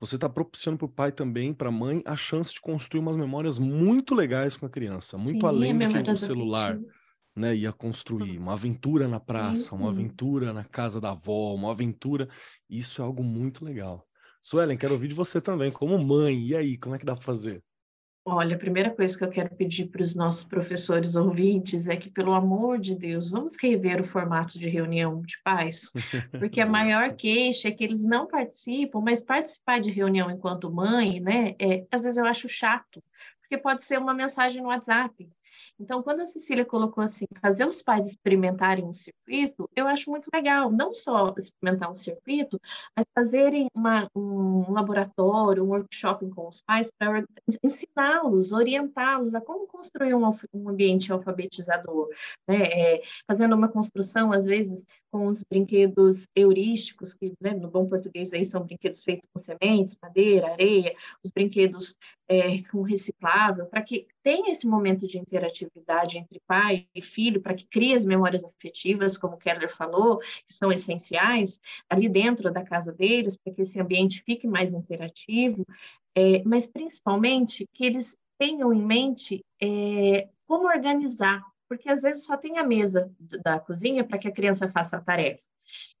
[0.00, 3.16] você está propiciando para o pai também, para a mãe, a chance de construir umas
[3.16, 6.76] memórias muito legais com a criança, muito Sim, além do que o celular
[7.36, 9.90] né, ia construir uma aventura na praça, uma uhum.
[9.90, 12.28] aventura na casa da avó, uma aventura.
[12.68, 14.06] Isso é algo muito legal.
[14.40, 16.38] Suelen, quero ouvir de você também, como mãe.
[16.38, 17.62] E aí, como é que dá para fazer?
[18.28, 22.10] Olha, a primeira coisa que eu quero pedir para os nossos professores ouvintes é que,
[22.10, 25.88] pelo amor de Deus, vamos rever o formato de reunião de pais,
[26.36, 31.20] porque a maior queixa é que eles não participam, mas participar de reunião enquanto mãe,
[31.20, 33.00] né, é, às vezes eu acho chato,
[33.40, 35.28] porque pode ser uma mensagem no WhatsApp,
[35.78, 40.28] então, quando a Cecília colocou assim, fazer os pais experimentarem um circuito, eu acho muito
[40.32, 42.60] legal, não só experimentar um circuito,
[42.96, 47.24] mas fazerem uma, um laboratório, um workshop com os pais para
[47.62, 52.08] ensiná-los, orientá-los a como construir um, um ambiente alfabetizador,
[52.48, 52.62] né?
[52.96, 54.84] É, fazendo uma construção, às vezes,
[55.16, 59.96] com os brinquedos heurísticos, que né, no bom português aí são brinquedos feitos com sementes,
[60.02, 60.94] madeira, areia,
[61.24, 61.96] os brinquedos
[62.28, 67.54] é, com reciclável, para que tenha esse momento de interatividade entre pai e filho, para
[67.54, 72.62] que crie as memórias afetivas, como o Keller falou, que são essenciais, ali dentro da
[72.62, 75.64] casa deles, para que esse ambiente fique mais interativo,
[76.14, 82.36] é, mas principalmente que eles tenham em mente é, como organizar porque às vezes só
[82.36, 83.10] tem a mesa
[83.44, 85.42] da cozinha para que a criança faça a tarefa.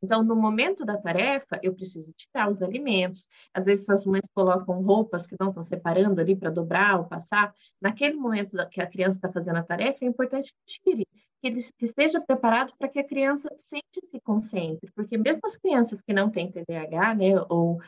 [0.02, 3.28] Então, no momento da tarefa, eu preciso tirar os alimentos.
[3.52, 7.52] Às vezes, as mães colocam roupas que não estão separando ali para dobrar ou passar.
[7.80, 11.06] Naquele momento que a criança está fazendo a tarefa, é importante que tire,
[11.40, 14.90] que ele esteja preparado para que a criança sempre se concentre.
[14.94, 17.80] Porque mesmo as crianças que não têm TDAH, né, ou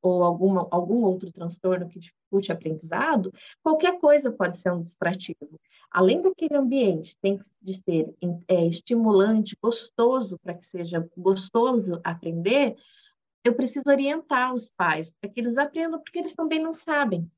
[0.00, 5.60] ou alguma, algum outro transtorno que dificulte aprendizado, qualquer coisa pode ser um distrativo.
[5.90, 8.14] Além daquele ambiente tem de ser
[8.46, 12.76] é, estimulante, gostoso, para que seja gostoso aprender,
[13.42, 17.30] eu preciso orientar os pais para que eles aprendam, porque eles também não sabem.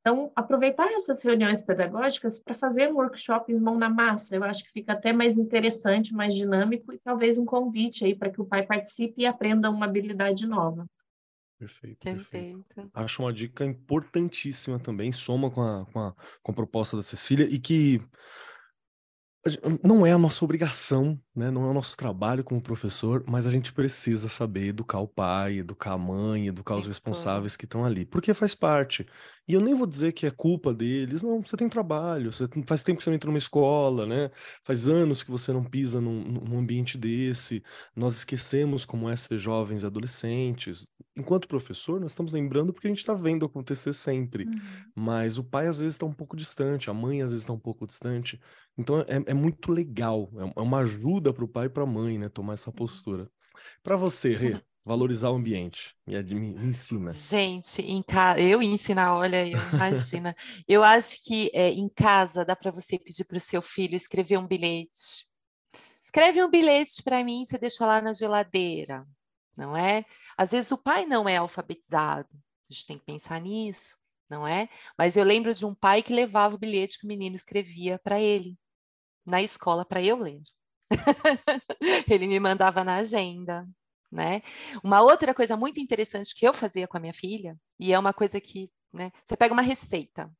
[0.00, 4.72] Então, aproveitar essas reuniões pedagógicas para fazer um workshop mão na massa, eu acho que
[4.72, 8.64] fica até mais interessante, mais dinâmico e talvez um convite aí para que o pai
[8.64, 10.86] participe e aprenda uma habilidade nova.
[11.58, 12.64] Perfeito, perfeito.
[12.74, 12.90] Perfeito.
[12.94, 17.48] Acho uma dica importantíssima também, soma com a, com a, com a proposta da Cecília
[17.50, 18.00] e que
[19.82, 21.50] não é a nossa obrigação, né?
[21.50, 25.58] Não é o nosso trabalho como professor, mas a gente precisa saber educar o pai,
[25.58, 29.06] educar a mãe, educar os responsáveis que estão ali, porque faz parte.
[29.48, 32.82] E eu nem vou dizer que é culpa deles, não, você tem trabalho, você faz
[32.82, 34.30] tempo que você não entra numa escola, né?
[34.62, 37.62] Faz anos que você não pisa num, num ambiente desse.
[37.96, 40.86] Nós esquecemos como é ser jovens e adolescentes.
[41.16, 44.44] Enquanto professor, nós estamos lembrando porque a gente está vendo acontecer sempre.
[44.44, 44.60] Uhum.
[44.94, 47.58] Mas o pai às vezes está um pouco distante, a mãe às vezes está um
[47.58, 48.38] pouco distante.
[48.76, 51.86] Então é, é muito legal, é, é uma ajuda para o pai e para a
[51.86, 52.28] mãe, né?
[52.28, 52.76] Tomar essa uhum.
[52.76, 53.30] postura.
[53.82, 54.60] Para você, Rê, uhum.
[54.84, 55.94] valorizar o ambiente.
[56.06, 57.10] Me, me, me ensina.
[57.10, 60.34] Gente, em casa, eu ensinar, olha, eu, imagina.
[60.66, 64.38] eu acho que é, em casa dá para você pedir para o seu filho escrever
[64.38, 65.26] um bilhete.
[66.02, 69.06] Escreve um bilhete para mim, você deixa lá na geladeira,
[69.54, 70.06] não é?
[70.38, 73.94] Às vezes o pai não é alfabetizado, a gente tem que pensar nisso,
[74.28, 74.70] não é?
[74.96, 78.18] Mas eu lembro de um pai que levava o bilhete que o menino escrevia para
[78.18, 78.56] ele
[79.24, 80.40] na escola para eu ler.
[82.08, 83.66] ele me mandava na agenda,
[84.10, 84.42] né?
[84.82, 88.12] Uma outra coisa muito interessante que eu fazia com a minha filha, e é uma
[88.12, 90.30] coisa que, né, você pega uma receita.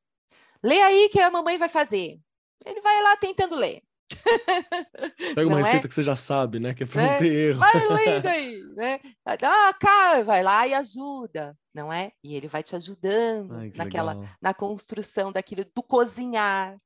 [0.63, 2.19] Lê aí que a mamãe vai fazer.
[2.65, 3.83] Ele vai lá tentando ler.
[5.35, 5.63] Pega uma não é?
[5.63, 5.89] receita é?
[5.89, 6.75] que você já sabe, né?
[6.75, 7.19] Que é para não né?
[7.19, 7.59] ter erro.
[7.59, 9.01] Vai lendo aí, né?
[9.25, 12.13] Ah, cá, vai lá e ajuda, não é?
[12.25, 14.31] E ele vai te ajudando Ai, naquela, legal.
[14.41, 16.77] na construção daquilo, do cozinhar,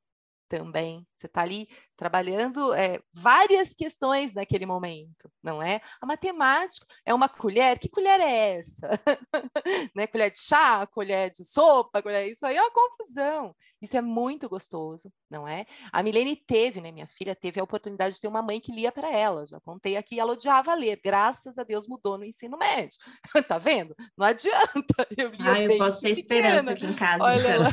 [0.48, 1.06] também.
[1.22, 5.80] Você está ali trabalhando é, várias questões naquele momento, não é?
[6.00, 8.88] A matemática é uma colher, que colher é essa?
[9.94, 10.08] né?
[10.08, 12.28] Colher de chá, colher de sopa, colher...
[12.28, 13.54] isso aí é uma confusão.
[13.80, 15.66] Isso é muito gostoso, não é?
[15.92, 16.92] A Milene teve, né?
[16.92, 19.44] Minha filha teve a oportunidade de ter uma mãe que lia para ela.
[19.44, 21.00] Já contei aqui, ela odiava ler.
[21.04, 22.96] Graças a Deus mudou no ensino médio.
[23.48, 23.94] tá vendo?
[24.16, 24.62] Não adianta.
[25.18, 26.48] Eu lia ah, eu posso ter pequena.
[26.48, 27.24] esperança aqui em casa.
[27.24, 27.62] Olha então.
[27.62, 27.72] lá.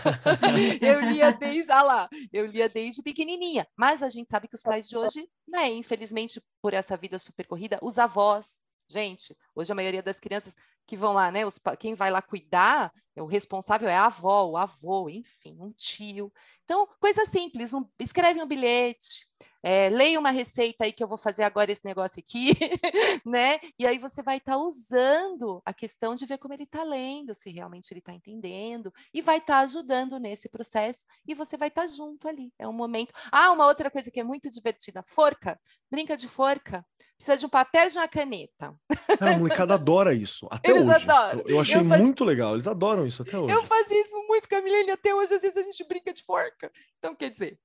[0.81, 3.01] eu lia desde, ah lá, eu lia desde
[3.39, 3.67] pequenininha.
[3.75, 5.69] Mas a gente sabe que os pais de hoje, né?
[5.69, 8.59] Infelizmente, por essa vida super corrida, os avós
[8.91, 10.55] Gente, hoje a maioria das crianças
[10.87, 11.45] que vão lá, né?
[11.45, 16.33] Os, quem vai lá cuidar, o responsável é a avó, o avô, enfim, um tio.
[16.65, 19.27] Então, coisa simples, um, escreve um bilhete,
[19.61, 22.51] é, leia uma receita aí que eu vou fazer agora esse negócio aqui,
[23.25, 23.59] né?
[23.77, 27.33] E aí você vai estar tá usando a questão de ver como ele está lendo,
[27.33, 31.67] se realmente ele está entendendo, e vai estar tá ajudando nesse processo, e você vai
[31.67, 32.51] estar tá junto ali.
[32.57, 33.13] É um momento.
[33.31, 35.59] Ah, uma outra coisa que é muito divertida: forca,
[35.91, 36.85] brinca de forca.
[37.17, 38.73] Precisa de um papel e de uma caneta.
[39.19, 40.47] Cara, a molecada adora isso.
[40.49, 41.09] Até Eles hoje.
[41.09, 41.39] Adoram.
[41.41, 42.01] Eu, eu achei eu faz...
[42.01, 42.53] muito legal.
[42.53, 43.53] Eles adoram isso até hoje.
[43.53, 44.91] Eu fazia isso muito com a Milene.
[44.91, 46.71] Até hoje, às vezes, a gente brinca de forca.
[46.97, 47.59] Então, quer dizer,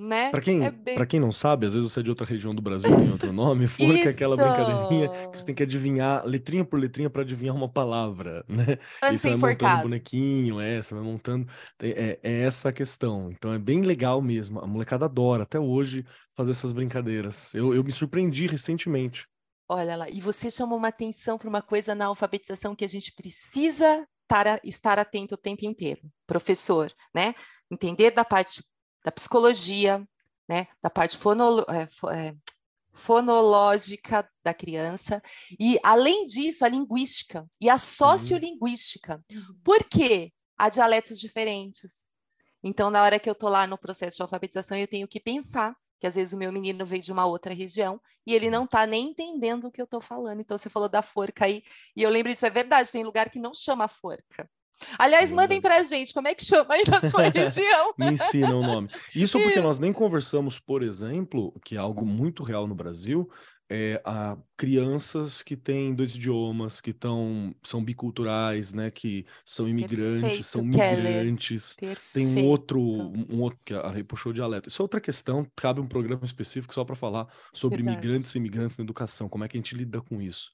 [0.00, 0.30] né?
[0.30, 1.06] Para quem, é bem...
[1.06, 3.66] quem não sabe, às vezes você é de outra região do Brasil, tem outro nome,
[3.68, 7.68] forca é aquela brincadeirinha que você tem que adivinhar letrinha por letrinha para adivinhar uma
[7.68, 8.78] palavra, né?
[9.12, 11.46] e você vai montando um bonequinho, é, você vai montando.
[11.82, 13.30] É, é essa a questão.
[13.30, 14.60] Então é bem legal mesmo.
[14.60, 17.54] A molecada adora até hoje fazer essas brincadeiras.
[17.54, 19.26] Eu, eu me surpreendi recentemente.
[19.68, 23.12] Olha lá, e você chamou uma atenção para uma coisa na alfabetização que a gente
[23.14, 24.04] precisa
[24.64, 26.00] estar atento o tempo inteiro.
[26.26, 27.34] Professor, né?
[27.70, 28.62] Entender da parte
[29.04, 30.06] da psicologia,
[30.48, 32.34] né, da parte fonolo, é, é,
[32.92, 35.22] fonológica da criança,
[35.58, 39.24] e, além disso, a linguística e a sociolinguística.
[39.30, 39.60] Uhum.
[39.64, 40.32] Por quê?
[40.58, 42.10] Há dialetos diferentes.
[42.62, 45.74] Então, na hora que eu estou lá no processo de alfabetização, eu tenho que pensar
[45.98, 48.86] que às vezes o meu menino veio de uma outra região e ele não está
[48.86, 50.40] nem entendendo o que eu estou falando.
[50.40, 51.62] Então, você falou da forca aí,
[51.96, 54.50] e eu lembro isso é verdade, tem lugar que não chama forca.
[54.98, 57.94] Aliás, mandem para a gente como é que chama aí na sua região.
[57.98, 58.88] Me ensina o nome.
[59.14, 63.28] Isso porque nós nem conversamos, por exemplo, que é algo muito real no Brasil,
[63.72, 70.20] é, a crianças que têm dois idiomas, que tão, são biculturais, né, que são imigrantes,
[70.22, 71.76] Perfeito, são migrantes.
[72.12, 74.68] Tem um outro, um outro que a Rei puxou dialeto.
[74.68, 77.98] Isso é outra questão, cabe um programa específico só para falar sobre Verdade.
[77.98, 80.50] imigrantes e imigrantes na educação, como é que a gente lida com isso.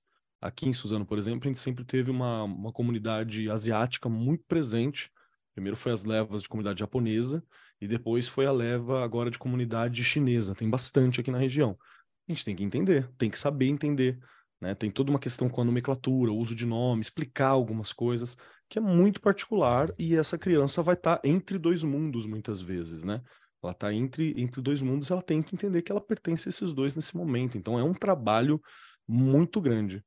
[0.47, 5.11] Aqui em Suzano, por exemplo, a gente sempre teve uma, uma comunidade asiática muito presente.
[5.53, 7.43] Primeiro foi as levas de comunidade japonesa
[7.81, 10.55] e depois foi a leva agora de comunidade chinesa.
[10.55, 11.77] Tem bastante aqui na região.
[12.29, 14.21] A gente tem que entender, tem que saber entender.
[14.61, 14.73] Né?
[14.73, 18.37] Tem toda uma questão com a nomenclatura, o uso de nome, explicar algumas coisas,
[18.69, 23.03] que é muito particular e essa criança vai estar tá entre dois mundos muitas vezes,
[23.03, 23.21] né?
[23.61, 26.73] Ela está entre, entre dois mundos, ela tem que entender que ela pertence a esses
[26.73, 27.59] dois nesse momento.
[27.59, 28.63] Então é um trabalho
[29.09, 30.05] muito grande.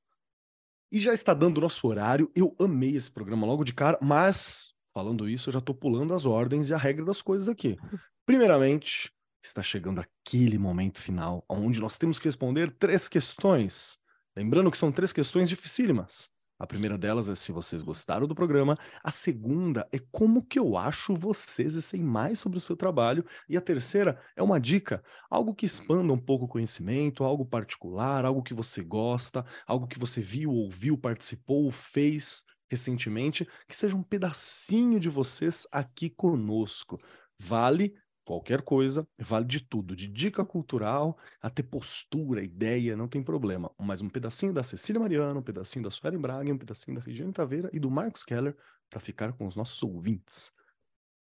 [0.91, 2.31] E já está dando o nosso horário.
[2.35, 6.25] Eu amei esse programa logo de cara, mas falando isso, eu já estou pulando as
[6.25, 7.77] ordens e a regra das coisas aqui.
[8.25, 9.11] Primeiramente,
[9.43, 13.97] está chegando aquele momento final, onde nós temos que responder três questões.
[14.35, 16.29] Lembrando que são três questões dificílimas.
[16.59, 18.75] A primeira delas é se vocês gostaram do programa.
[19.01, 23.25] A segunda é como que eu acho vocês e sei mais sobre o seu trabalho.
[23.47, 28.25] E a terceira é uma dica, algo que expanda um pouco o conhecimento, algo particular,
[28.25, 34.03] algo que você gosta, algo que você viu, ouviu, participou, fez recentemente, que seja um
[34.03, 36.99] pedacinho de vocês aqui conosco.
[37.39, 37.95] Vale
[38.29, 43.71] qualquer coisa, vale de tudo, de dica cultural até postura, ideia, não tem problema.
[43.75, 47.33] Mas um pedacinho da Cecília Mariano, um pedacinho da Suelen Braga, um pedacinho da Regiane
[47.33, 48.55] Taveira e do Marcos Keller
[48.87, 50.51] para ficar com os nossos ouvintes.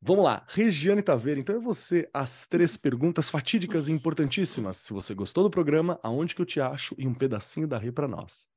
[0.01, 4.77] Vamos lá, Regiane Taveira, então é você as três perguntas fatídicas e importantíssimas.
[4.77, 7.91] Se você gostou do programa, aonde que eu te acho e um pedacinho da Rê
[7.91, 8.49] para nós.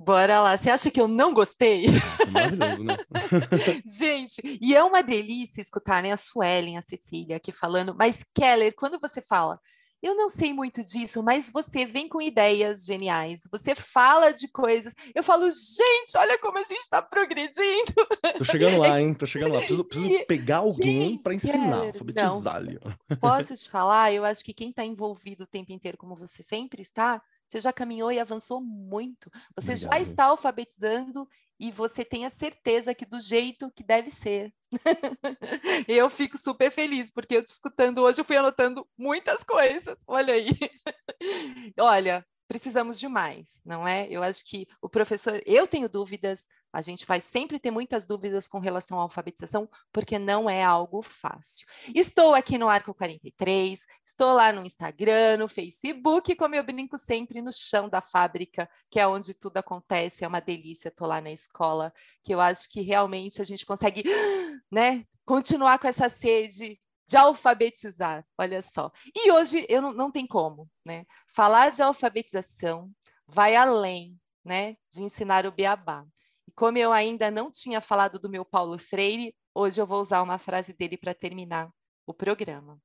[0.00, 0.56] Bora lá.
[0.56, 1.86] Você acha que eu não gostei?
[2.20, 2.96] Ah, maravilhoso, né?
[3.86, 8.74] Gente, e é uma delícia escutar né, a Suelen, a Cecília aqui falando, mas Keller,
[8.74, 9.60] quando você fala,
[10.02, 14.94] eu não sei muito disso, mas você vem com ideias geniais, você fala de coisas.
[15.14, 17.92] Eu falo, gente, olha como a gente está progredindo.
[18.38, 19.12] Tô chegando lá, hein?
[19.12, 19.60] Tô chegando lá.
[19.60, 22.78] Preciso, preciso pegar alguém para ensinar, alfabetizar ali.
[23.20, 24.14] Posso te falar?
[24.14, 27.20] Eu acho que quem está envolvido o tempo inteiro, como você sempre está,
[27.50, 29.28] você já caminhou e avançou muito.
[29.56, 29.92] Você Obrigado.
[29.92, 31.28] já está alfabetizando
[31.58, 34.54] e você tem a certeza que do jeito que deve ser.
[35.88, 40.00] eu fico super feliz, porque eu te escutando hoje, eu fui anotando muitas coisas.
[40.06, 40.50] Olha aí.
[41.80, 44.06] Olha, precisamos de mais, não é?
[44.08, 48.46] Eu acho que o professor, eu tenho dúvidas, a gente vai sempre ter muitas dúvidas
[48.46, 51.66] com relação à alfabetização, porque não é algo fácil.
[51.94, 57.42] Estou aqui no Arco 43, estou lá no Instagram, no Facebook, como eu brinco sempre,
[57.42, 61.32] no chão da fábrica, que é onde tudo acontece, é uma delícia, estou lá na
[61.32, 61.92] escola,
[62.22, 64.04] que eu acho que realmente a gente consegue,
[64.70, 66.78] né, continuar com essa sede
[67.10, 68.92] de alfabetizar, olha só.
[69.12, 71.04] E hoje eu não, não tem como, né?
[71.26, 72.88] Falar de alfabetização
[73.26, 76.06] vai além, né, de ensinar o beabá.
[76.54, 80.38] Como eu ainda não tinha falado do meu Paulo Freire, hoje eu vou usar uma
[80.38, 81.70] frase dele para terminar
[82.06, 82.78] o programa.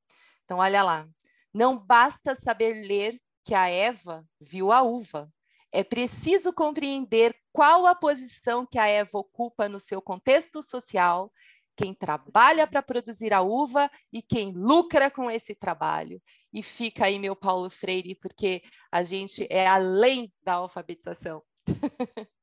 [0.44, 1.08] Então, olha lá.
[1.54, 5.32] Não basta saber ler que a Eva viu a uva.
[5.72, 11.32] É preciso compreender qual a posição que a Eva ocupa no seu contexto social,
[11.78, 16.22] quem trabalha para produzir a uva e quem lucra com esse trabalho.
[16.52, 18.62] E fica aí meu Paulo Freire, porque
[18.92, 21.42] a gente é além da alfabetização.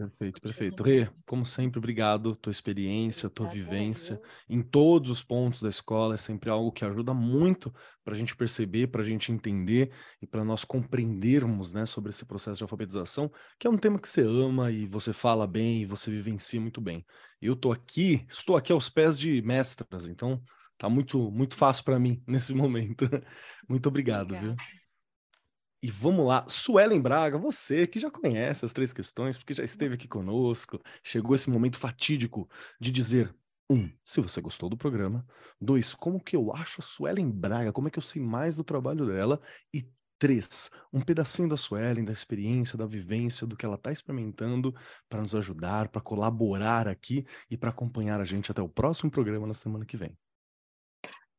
[0.00, 0.82] Perfeito, perfeito.
[0.82, 2.34] Rê, como sempre, obrigado.
[2.34, 7.12] Tua experiência, tua vivência em todos os pontos da escola é sempre algo que ajuda
[7.12, 7.70] muito
[8.02, 9.92] para a gente perceber, para a gente entender
[10.22, 14.08] e para nós compreendermos né, sobre esse processo de alfabetização, que é um tema que
[14.08, 17.04] você ama e você fala bem e você vivencia muito bem.
[17.38, 20.42] Eu estou aqui, estou aqui aos pés de mestras, então
[20.78, 23.06] tá muito, muito fácil para mim nesse momento.
[23.68, 24.56] Muito obrigado, Obrigada.
[24.56, 24.79] viu?
[25.82, 29.94] E vamos lá, Suelen Braga, você que já conhece as três questões, porque já esteve
[29.94, 33.34] aqui conosco, chegou esse momento fatídico de dizer:
[33.70, 35.26] um, se você gostou do programa,
[35.58, 38.64] dois, como que eu acho a Suelen Braga, como é que eu sei mais do
[38.64, 39.40] trabalho dela,
[39.72, 44.74] e três, um pedacinho da Suelen, da experiência, da vivência, do que ela está experimentando
[45.08, 49.46] para nos ajudar, para colaborar aqui e para acompanhar a gente até o próximo programa
[49.46, 50.14] na semana que vem.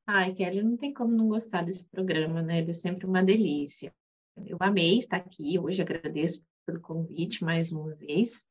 [0.08, 2.58] Ai, Kelly, não tem como não gostar desse programa, né?
[2.58, 3.94] Ele é sempre uma delícia.
[4.38, 8.46] Eu amei estar aqui hoje, agradeço pelo convite mais uma vez.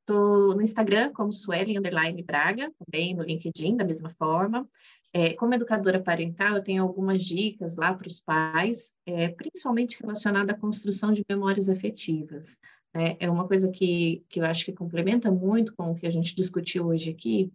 [0.00, 4.68] Estou no Instagram como Sueli Underline Braga, também no LinkedIn, da mesma forma.
[5.12, 10.52] É, como educadora parental, eu tenho algumas dicas lá para os pais, é, principalmente relacionada
[10.52, 12.58] à construção de memórias afetivas.
[12.94, 13.16] Né?
[13.18, 16.34] É uma coisa que, que eu acho que complementa muito com o que a gente
[16.34, 17.52] discutiu hoje aqui,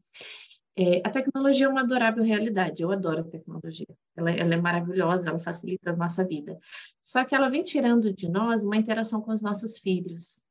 [0.81, 5.29] é, a tecnologia é uma adorável realidade, eu adoro a tecnologia, ela, ela, é maravilhosa,
[5.29, 6.57] ela facilita a nossa vida.
[7.01, 10.41] Só que ela vem tirando de nós uma interação com os nossos filhos.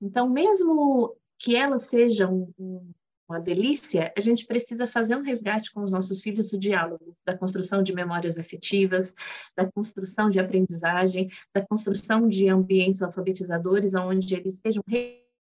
[0.00, 2.92] Então, mesmo que ela seja um, um,
[3.28, 7.36] uma delícia, a gente precisa fazer um resgate com os nossos filhos do diálogo, da
[7.36, 9.14] construção de memórias afetivas,
[9.54, 14.82] da construção de aprendizagem, da construção de ambientes alfabetizadores, onde eles sejam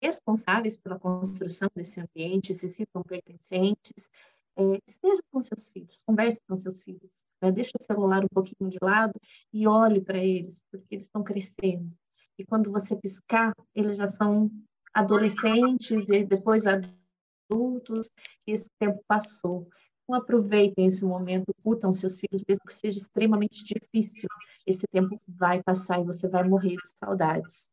[0.02, 4.10] responsáveis pela construção desse ambiente, se sintam pertencentes,
[4.56, 7.52] é, esteja com seus filhos, converse com seus filhos, né?
[7.52, 9.14] deixe o celular um pouquinho de lado
[9.52, 11.90] e olhe para eles, porque eles estão crescendo.
[12.38, 14.50] E quando você piscar, eles já são
[14.92, 18.10] adolescentes e depois adultos,
[18.46, 19.68] e esse tempo passou.
[20.02, 24.28] Então, aproveitem esse momento, curtam seus filhos, mesmo que seja extremamente difícil.
[24.66, 27.68] Esse tempo vai passar e você vai morrer de saudades.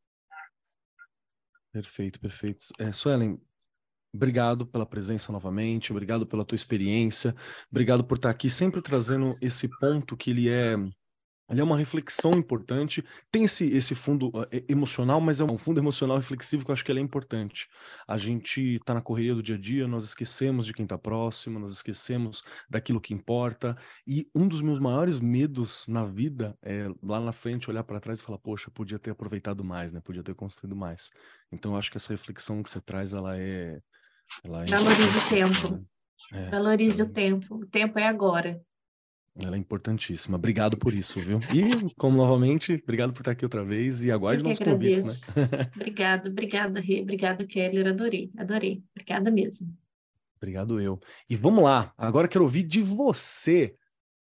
[1.71, 2.65] Perfeito, perfeito.
[2.79, 3.39] É, Suelen,
[4.13, 7.35] obrigado pela presença novamente, obrigado pela tua experiência,
[7.69, 10.75] obrigado por estar aqui sempre trazendo esse ponto que ele é
[11.49, 13.03] Ali é uma reflexão importante.
[13.31, 16.83] Tem esse, esse fundo uh, emocional, mas é um fundo emocional reflexivo que eu acho
[16.83, 17.67] que ele é importante.
[18.05, 21.57] A gente está na correria do dia a dia, nós esquecemos de quem está próximo,
[21.57, 23.77] nós esquecemos daquilo que importa.
[24.05, 28.19] E um dos meus maiores medos na vida é lá na frente olhar para trás
[28.19, 30.01] e falar: poxa, podia ter aproveitado mais, né?
[30.01, 31.09] Podia ter construído mais.
[31.51, 33.79] Então eu acho que essa reflexão que você traz, ela é.
[34.43, 35.71] Ela é Valorize o tempo.
[35.71, 35.85] Né?
[36.33, 37.03] É, Valorize é...
[37.05, 37.55] o tempo.
[37.55, 38.59] O tempo é agora.
[39.39, 40.35] Ela é importantíssima.
[40.35, 41.39] Obrigado por isso, viu?
[41.53, 45.71] E, como novamente, obrigado por estar aqui outra vez e aguarde nossos convites, né?
[45.75, 47.01] obrigado, obrigada, Rê.
[47.01, 47.87] Obrigada, Keller.
[47.87, 48.83] Adorei, adorei.
[48.95, 49.67] Obrigada mesmo.
[50.37, 50.99] Obrigado eu.
[51.29, 51.93] E vamos lá.
[51.97, 53.75] Agora quero ouvir de você,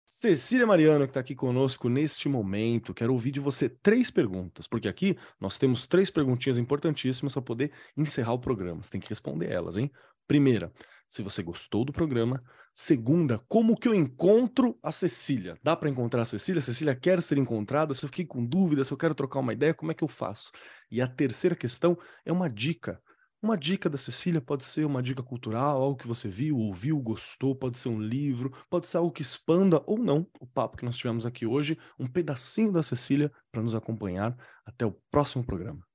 [0.06, 2.94] Cecília Mariano, que está aqui conosco neste momento.
[2.94, 7.72] Quero ouvir de você três perguntas, porque aqui nós temos três perguntinhas importantíssimas para poder
[7.96, 8.82] encerrar o programa.
[8.82, 9.90] Você tem que responder elas, hein?
[10.26, 10.72] Primeira,
[11.06, 12.42] se você gostou do programa.
[12.72, 15.56] Segunda, como que eu encontro a Cecília?
[15.62, 16.58] Dá para encontrar a Cecília?
[16.58, 17.94] A Cecília quer ser encontrada?
[17.94, 20.08] Se eu fiquei com dúvida, se eu quero trocar uma ideia, como é que eu
[20.08, 20.50] faço?
[20.90, 23.00] E a terceira questão é uma dica.
[23.40, 27.54] Uma dica da Cecília pode ser uma dica cultural, algo que você viu, ouviu, gostou,
[27.54, 30.96] pode ser um livro, pode ser algo que expanda ou não o papo que nós
[30.96, 35.86] tivemos aqui hoje, um pedacinho da Cecília para nos acompanhar até o próximo programa.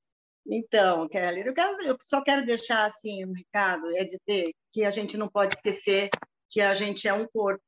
[0.51, 4.89] Então, Kelly, eu, quero, eu só quero deixar assim um recado, é dizer que a
[4.89, 6.09] gente não pode esquecer
[6.49, 7.63] que a gente é um corpo.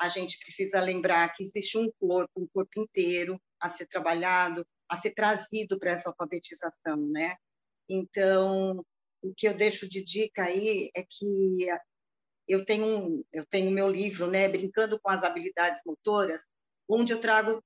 [0.00, 4.96] A gente precisa lembrar que existe um corpo, um corpo inteiro a ser trabalhado, a
[4.96, 7.36] ser trazido para essa alfabetização, né?
[7.88, 8.82] Então,
[9.22, 11.68] o que eu deixo de dica aí é que
[12.48, 16.46] eu tenho um, eu tenho meu livro, né, brincando com as habilidades motoras,
[16.88, 17.62] onde eu trago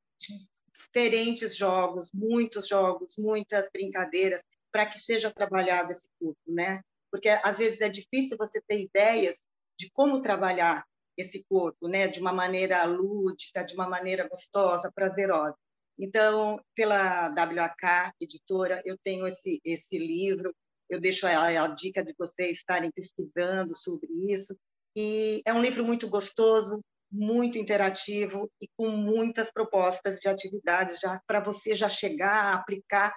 [0.79, 6.81] diferentes jogos, muitos jogos, muitas brincadeiras, para que seja trabalhado esse corpo, né?
[7.11, 9.47] Porque às vezes é difícil você ter ideias
[9.79, 10.85] de como trabalhar
[11.17, 12.07] esse corpo, né?
[12.07, 15.57] De uma maneira lúdica, de uma maneira gostosa, prazerosa.
[15.99, 20.55] Então, pela WAK editora, eu tenho esse esse livro.
[20.89, 24.57] Eu deixo a, a dica de vocês estarem pesquisando sobre isso.
[24.97, 26.81] E é um livro muito gostoso,
[27.11, 33.15] muito interativo e com muitas propostas de atividades já para você já chegar, aplicar,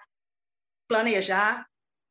[0.87, 1.65] planejar,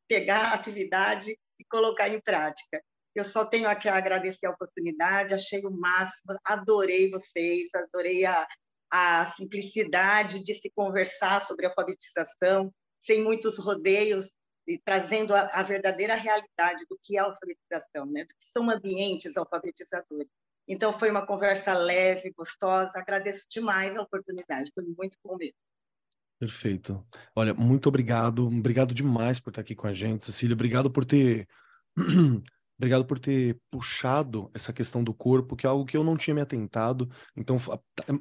[0.09, 2.83] pegar a atividade e colocar em prática.
[3.15, 8.47] Eu só tenho aqui a agradecer a oportunidade, achei o máximo, adorei vocês, adorei a,
[8.91, 14.31] a simplicidade de se conversar sobre alfabetização, sem muitos rodeios,
[14.67, 18.25] e trazendo a, a verdadeira realidade do que é alfabetização, né?
[18.25, 20.29] do que são ambientes alfabetizadores.
[20.69, 22.93] Então, foi uma conversa leve, gostosa.
[22.95, 25.57] Agradeço demais a oportunidade, foi muito bom mesmo.
[26.39, 27.07] Perfeito.
[27.37, 28.47] Olha, muito obrigado.
[28.47, 30.55] Obrigado demais por estar aqui com a gente, Cecília.
[30.55, 31.47] Obrigado por ter
[32.81, 36.35] Obrigado por ter puxado essa questão do corpo, que é algo que eu não tinha
[36.35, 37.11] me atentado.
[37.37, 37.59] Então,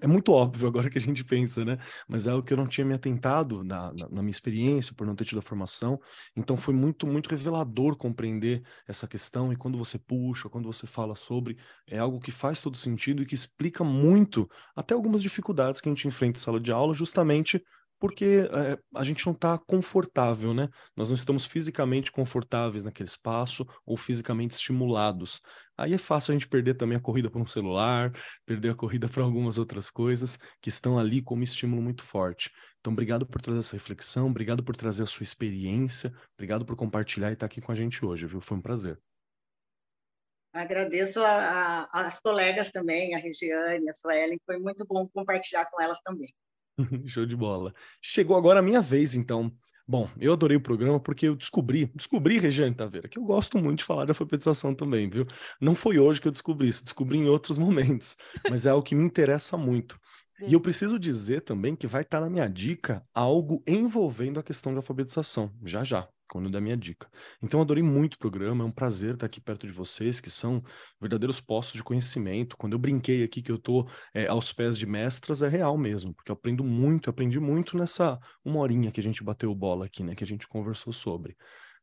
[0.02, 1.78] é muito óbvio agora que a gente pensa, né?
[2.10, 5.08] Mas é algo que eu não tinha me atentado na, na, na minha experiência, por
[5.08, 5.98] não ter tido a formação.
[6.36, 9.54] Então, foi muito, muito revelador compreender essa questão.
[9.54, 11.58] E quando você puxa, quando você fala sobre,
[11.88, 15.92] é algo que faz todo sentido e que explica muito, até algumas dificuldades que a
[15.94, 17.64] gente enfrenta em sala de aula, justamente
[18.00, 20.70] porque é, a gente não está confortável, né?
[20.96, 25.42] Nós não estamos fisicamente confortáveis naquele espaço ou fisicamente estimulados.
[25.78, 28.12] Aí é fácil a gente perder também a corrida para um celular,
[28.46, 32.50] perder a corrida para algumas outras coisas que estão ali como estímulo muito forte.
[32.80, 37.30] Então, obrigado por trazer essa reflexão, obrigado por trazer a sua experiência, obrigado por compartilhar
[37.30, 38.40] e estar tá aqui com a gente hoje, viu?
[38.40, 38.98] Foi um prazer.
[40.54, 45.82] Agradeço a, a, as colegas também, a Regiane, a Suelen, foi muito bom compartilhar com
[45.82, 46.30] elas também.
[47.06, 47.74] Show de bola.
[48.02, 49.52] Chegou agora a minha vez, então.
[49.88, 53.80] Bom, eu adorei o programa porque eu descobri, descobri, Regiane Taveira, que eu gosto muito
[53.80, 55.26] de falar de alfabetização também, viu?
[55.60, 58.16] Não foi hoje que eu descobri isso, descobri em outros momentos,
[58.48, 60.00] mas é algo que me interessa muito.
[60.48, 64.72] E eu preciso dizer também que vai estar na minha dica algo envolvendo a questão
[64.72, 67.10] de alfabetização, já já quando da minha dica.
[67.42, 70.62] Então, adorei muito o programa, é um prazer estar aqui perto de vocês, que são
[71.02, 72.56] verdadeiros postos de conhecimento.
[72.56, 76.14] Quando eu brinquei aqui que eu estou é, aos pés de mestras, é real mesmo,
[76.14, 80.04] porque eu aprendo muito, aprendi muito nessa uma horinha que a gente bateu bola aqui,
[80.04, 81.36] né, que a gente conversou sobre.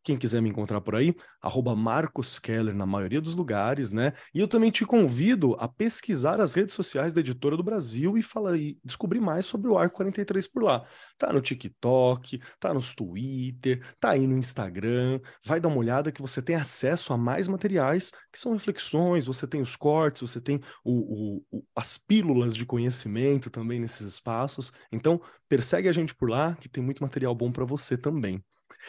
[0.06, 4.12] Quem quiser me encontrar por aí, arroba Marcos Keller na maioria dos lugares, né?
[4.32, 8.22] E eu também te convido a pesquisar as redes sociais da Editora do Brasil e
[8.22, 10.86] falar e descobrir mais sobre o Arco 43 por lá.
[11.18, 15.18] Tá no TikTok, tá nos Twitter, tá aí no Instagram.
[15.44, 19.44] Vai dar uma olhada que você tem acesso a mais materiais que são reflexões, você
[19.44, 24.70] tem os cortes, você tem o, o, o, as pílulas de conhecimento também nesses espaços.
[24.92, 28.40] Então, persegue a gente por lá, que tem muito material bom para você também.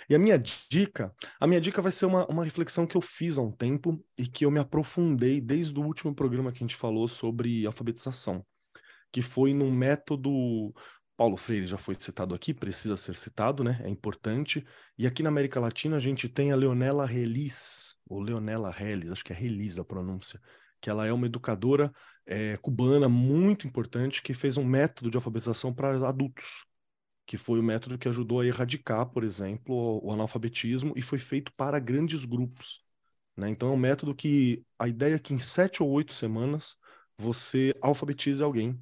[0.09, 3.37] E a minha dica, a minha dica vai ser uma, uma reflexão que eu fiz
[3.37, 6.75] há um tempo e que eu me aprofundei desde o último programa que a gente
[6.75, 8.45] falou sobre alfabetização,
[9.11, 10.73] que foi num método
[11.17, 13.81] Paulo Freire já foi citado aqui, precisa ser citado, né?
[13.83, 14.63] É importante.
[14.95, 19.25] E aqui na América Latina a gente tem a Leonela Relis, ou Leonela Relis, acho
[19.25, 20.39] que é Relis a pronúncia,
[20.79, 21.91] que ela é uma educadora
[22.23, 26.65] é, cubana muito importante que fez um método de alfabetização para adultos,
[27.27, 31.51] que foi o método que ajudou a erradicar, por exemplo, o, analfabetismo e foi feito
[31.53, 32.81] para grandes grupos.
[33.35, 33.49] Né?
[33.49, 36.77] Então é um método que a ideia é que em sete ou oito semanas
[37.17, 38.79] você alfabetize alguém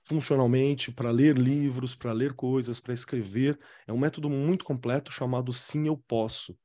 [0.00, 3.58] funcionalmente para ler livros, para ler coisas, para escrever.
[3.86, 6.56] É um método muito completo chamado Sim Eu Posso.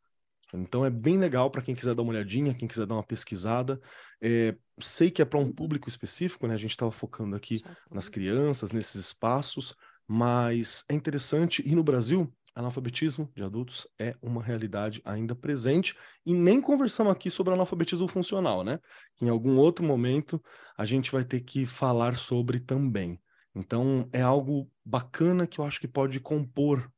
[0.53, 3.79] Então é bem legal para quem quiser dar uma olhadinha, quem quiser dar uma pesquisada.
[4.21, 6.53] É, sei que é para um público específico, né?
[6.53, 7.61] A gente estava focando aqui
[7.91, 9.75] nas crianças, nesses espaços,
[10.07, 11.63] mas é interessante.
[11.65, 15.95] E no Brasil, analfabetismo de adultos é uma realidade ainda presente.
[16.25, 18.79] E nem conversamos aqui sobre analfabetismo funcional, né?
[19.21, 20.41] Em algum outro momento
[20.77, 23.19] a gente vai ter que falar sobre também.
[23.53, 26.89] Então, é algo bacana que eu acho que pode compor,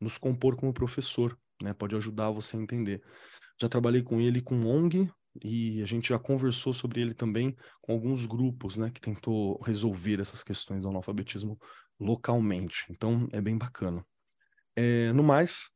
[0.00, 1.72] nos compor como professor, né?
[1.72, 3.02] Pode ajudar você a entender.
[3.60, 5.10] Já trabalhei com ele com ONG
[5.42, 10.20] e a gente já conversou sobre ele também com alguns grupos, né, que tentou resolver
[10.20, 11.58] essas questões do analfabetismo
[12.00, 12.86] localmente.
[12.90, 14.04] Então, é bem bacana.
[14.74, 15.70] É, no mais,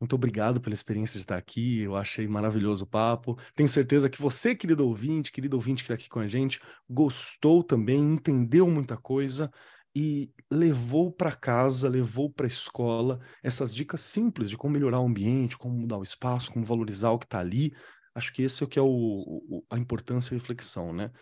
[0.00, 1.82] muito obrigado pela experiência de estar aqui.
[1.82, 3.38] Eu achei maravilhoso o papo.
[3.54, 6.60] Tenho certeza que você, querido ouvinte, querido ouvinte que está aqui com a gente,
[6.90, 9.50] gostou também, entendeu muita coisa
[9.94, 15.06] e levou para casa, levou para a escola essas dicas simples de como melhorar o
[15.06, 17.72] ambiente, como mudar o espaço, como valorizar o que está ali.
[18.14, 21.12] Acho que esse é o que é o, o, a importância e reflexão, né?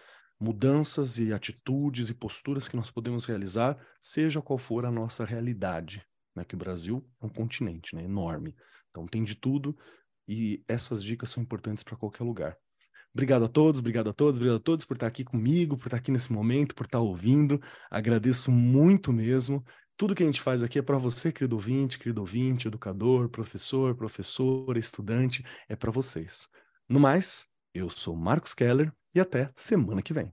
[0.41, 6.03] Mudanças e atitudes e posturas que nós podemos realizar, seja qual for a nossa realidade
[6.34, 6.45] né?
[6.45, 8.05] Que o Brasil é um continente, né?
[8.05, 8.55] Enorme.
[8.91, 9.76] Então tem de tudo
[10.28, 12.57] e essas dicas são importantes para qualquer lugar.
[13.12, 15.97] Obrigado a todos, obrigado a todos, obrigado a todos por estar aqui comigo, por estar
[15.97, 17.61] aqui nesse momento, por estar ouvindo.
[17.91, 19.64] Agradeço muito mesmo.
[19.97, 23.97] Tudo que a gente faz aqui é para você, querido ouvinte, querido ouvinte, educador, professor,
[23.97, 26.49] professora, estudante, é para vocês.
[26.88, 30.32] No mais, eu sou Marcos Keller e até semana que vem.